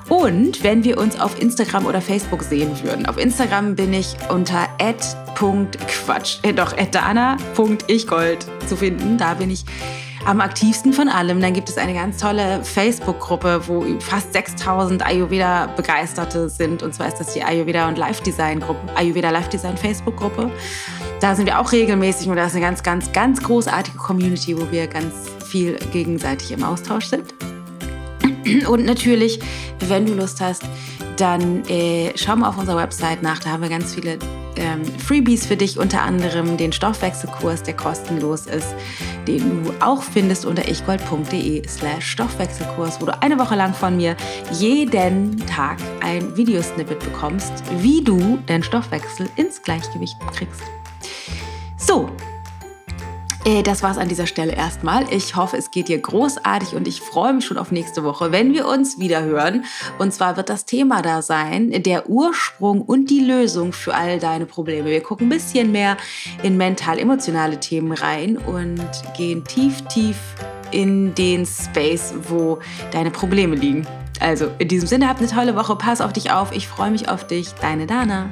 [0.08, 3.06] Und wenn wir uns auf Instagram oder Facebook sehen würden.
[3.06, 4.68] Auf Instagram bin ich unter
[5.34, 9.18] @quatsch, äh, doch @dana.ichgold zu finden.
[9.18, 9.64] Da bin ich
[10.26, 11.40] am aktivsten von allem.
[11.40, 16.82] Dann gibt es eine ganz tolle Facebook-Gruppe, wo fast 6000 Ayurveda-Begeisterte sind.
[16.82, 20.50] Und zwar ist das die Ayurveda und Life Design-Gruppe, Ayurveda Life Design Facebook-Gruppe.
[21.20, 24.70] Da sind wir auch regelmäßig und da ist eine ganz, ganz, ganz großartige Community, wo
[24.70, 25.14] wir ganz
[25.46, 27.32] viel gegenseitig im Austausch sind.
[28.68, 29.38] Und natürlich,
[29.80, 30.62] wenn du Lust hast,
[31.16, 33.38] dann äh, schau mal auf unserer Website nach.
[33.38, 34.18] Da haben wir ganz viele
[34.56, 38.74] ähm, Freebies für dich, unter anderem den Stoffwechselkurs, der kostenlos ist,
[39.26, 44.16] den du auch findest unter ichgold.de slash Stoffwechselkurs, wo du eine Woche lang von mir
[44.52, 50.62] jeden Tag ein Videosnippet bekommst, wie du deinen Stoffwechsel ins Gleichgewicht kriegst.
[51.76, 52.10] So,
[53.62, 55.04] das war's an dieser Stelle erstmal.
[55.12, 58.52] Ich hoffe, es geht dir großartig und ich freue mich schon auf nächste Woche, wenn
[58.52, 59.64] wir uns wieder hören.
[59.98, 64.46] Und zwar wird das Thema da sein, der Ursprung und die Lösung für all deine
[64.46, 64.90] Probleme.
[64.90, 65.96] Wir gucken ein bisschen mehr
[66.42, 68.80] in mental-emotionale Themen rein und
[69.16, 70.16] gehen tief, tief
[70.72, 72.58] in den Space, wo
[72.90, 73.86] deine Probleme liegen.
[74.18, 77.08] Also in diesem Sinne, habt eine tolle Woche, pass auf dich auf, ich freue mich
[77.08, 78.28] auf dich, deine Dana.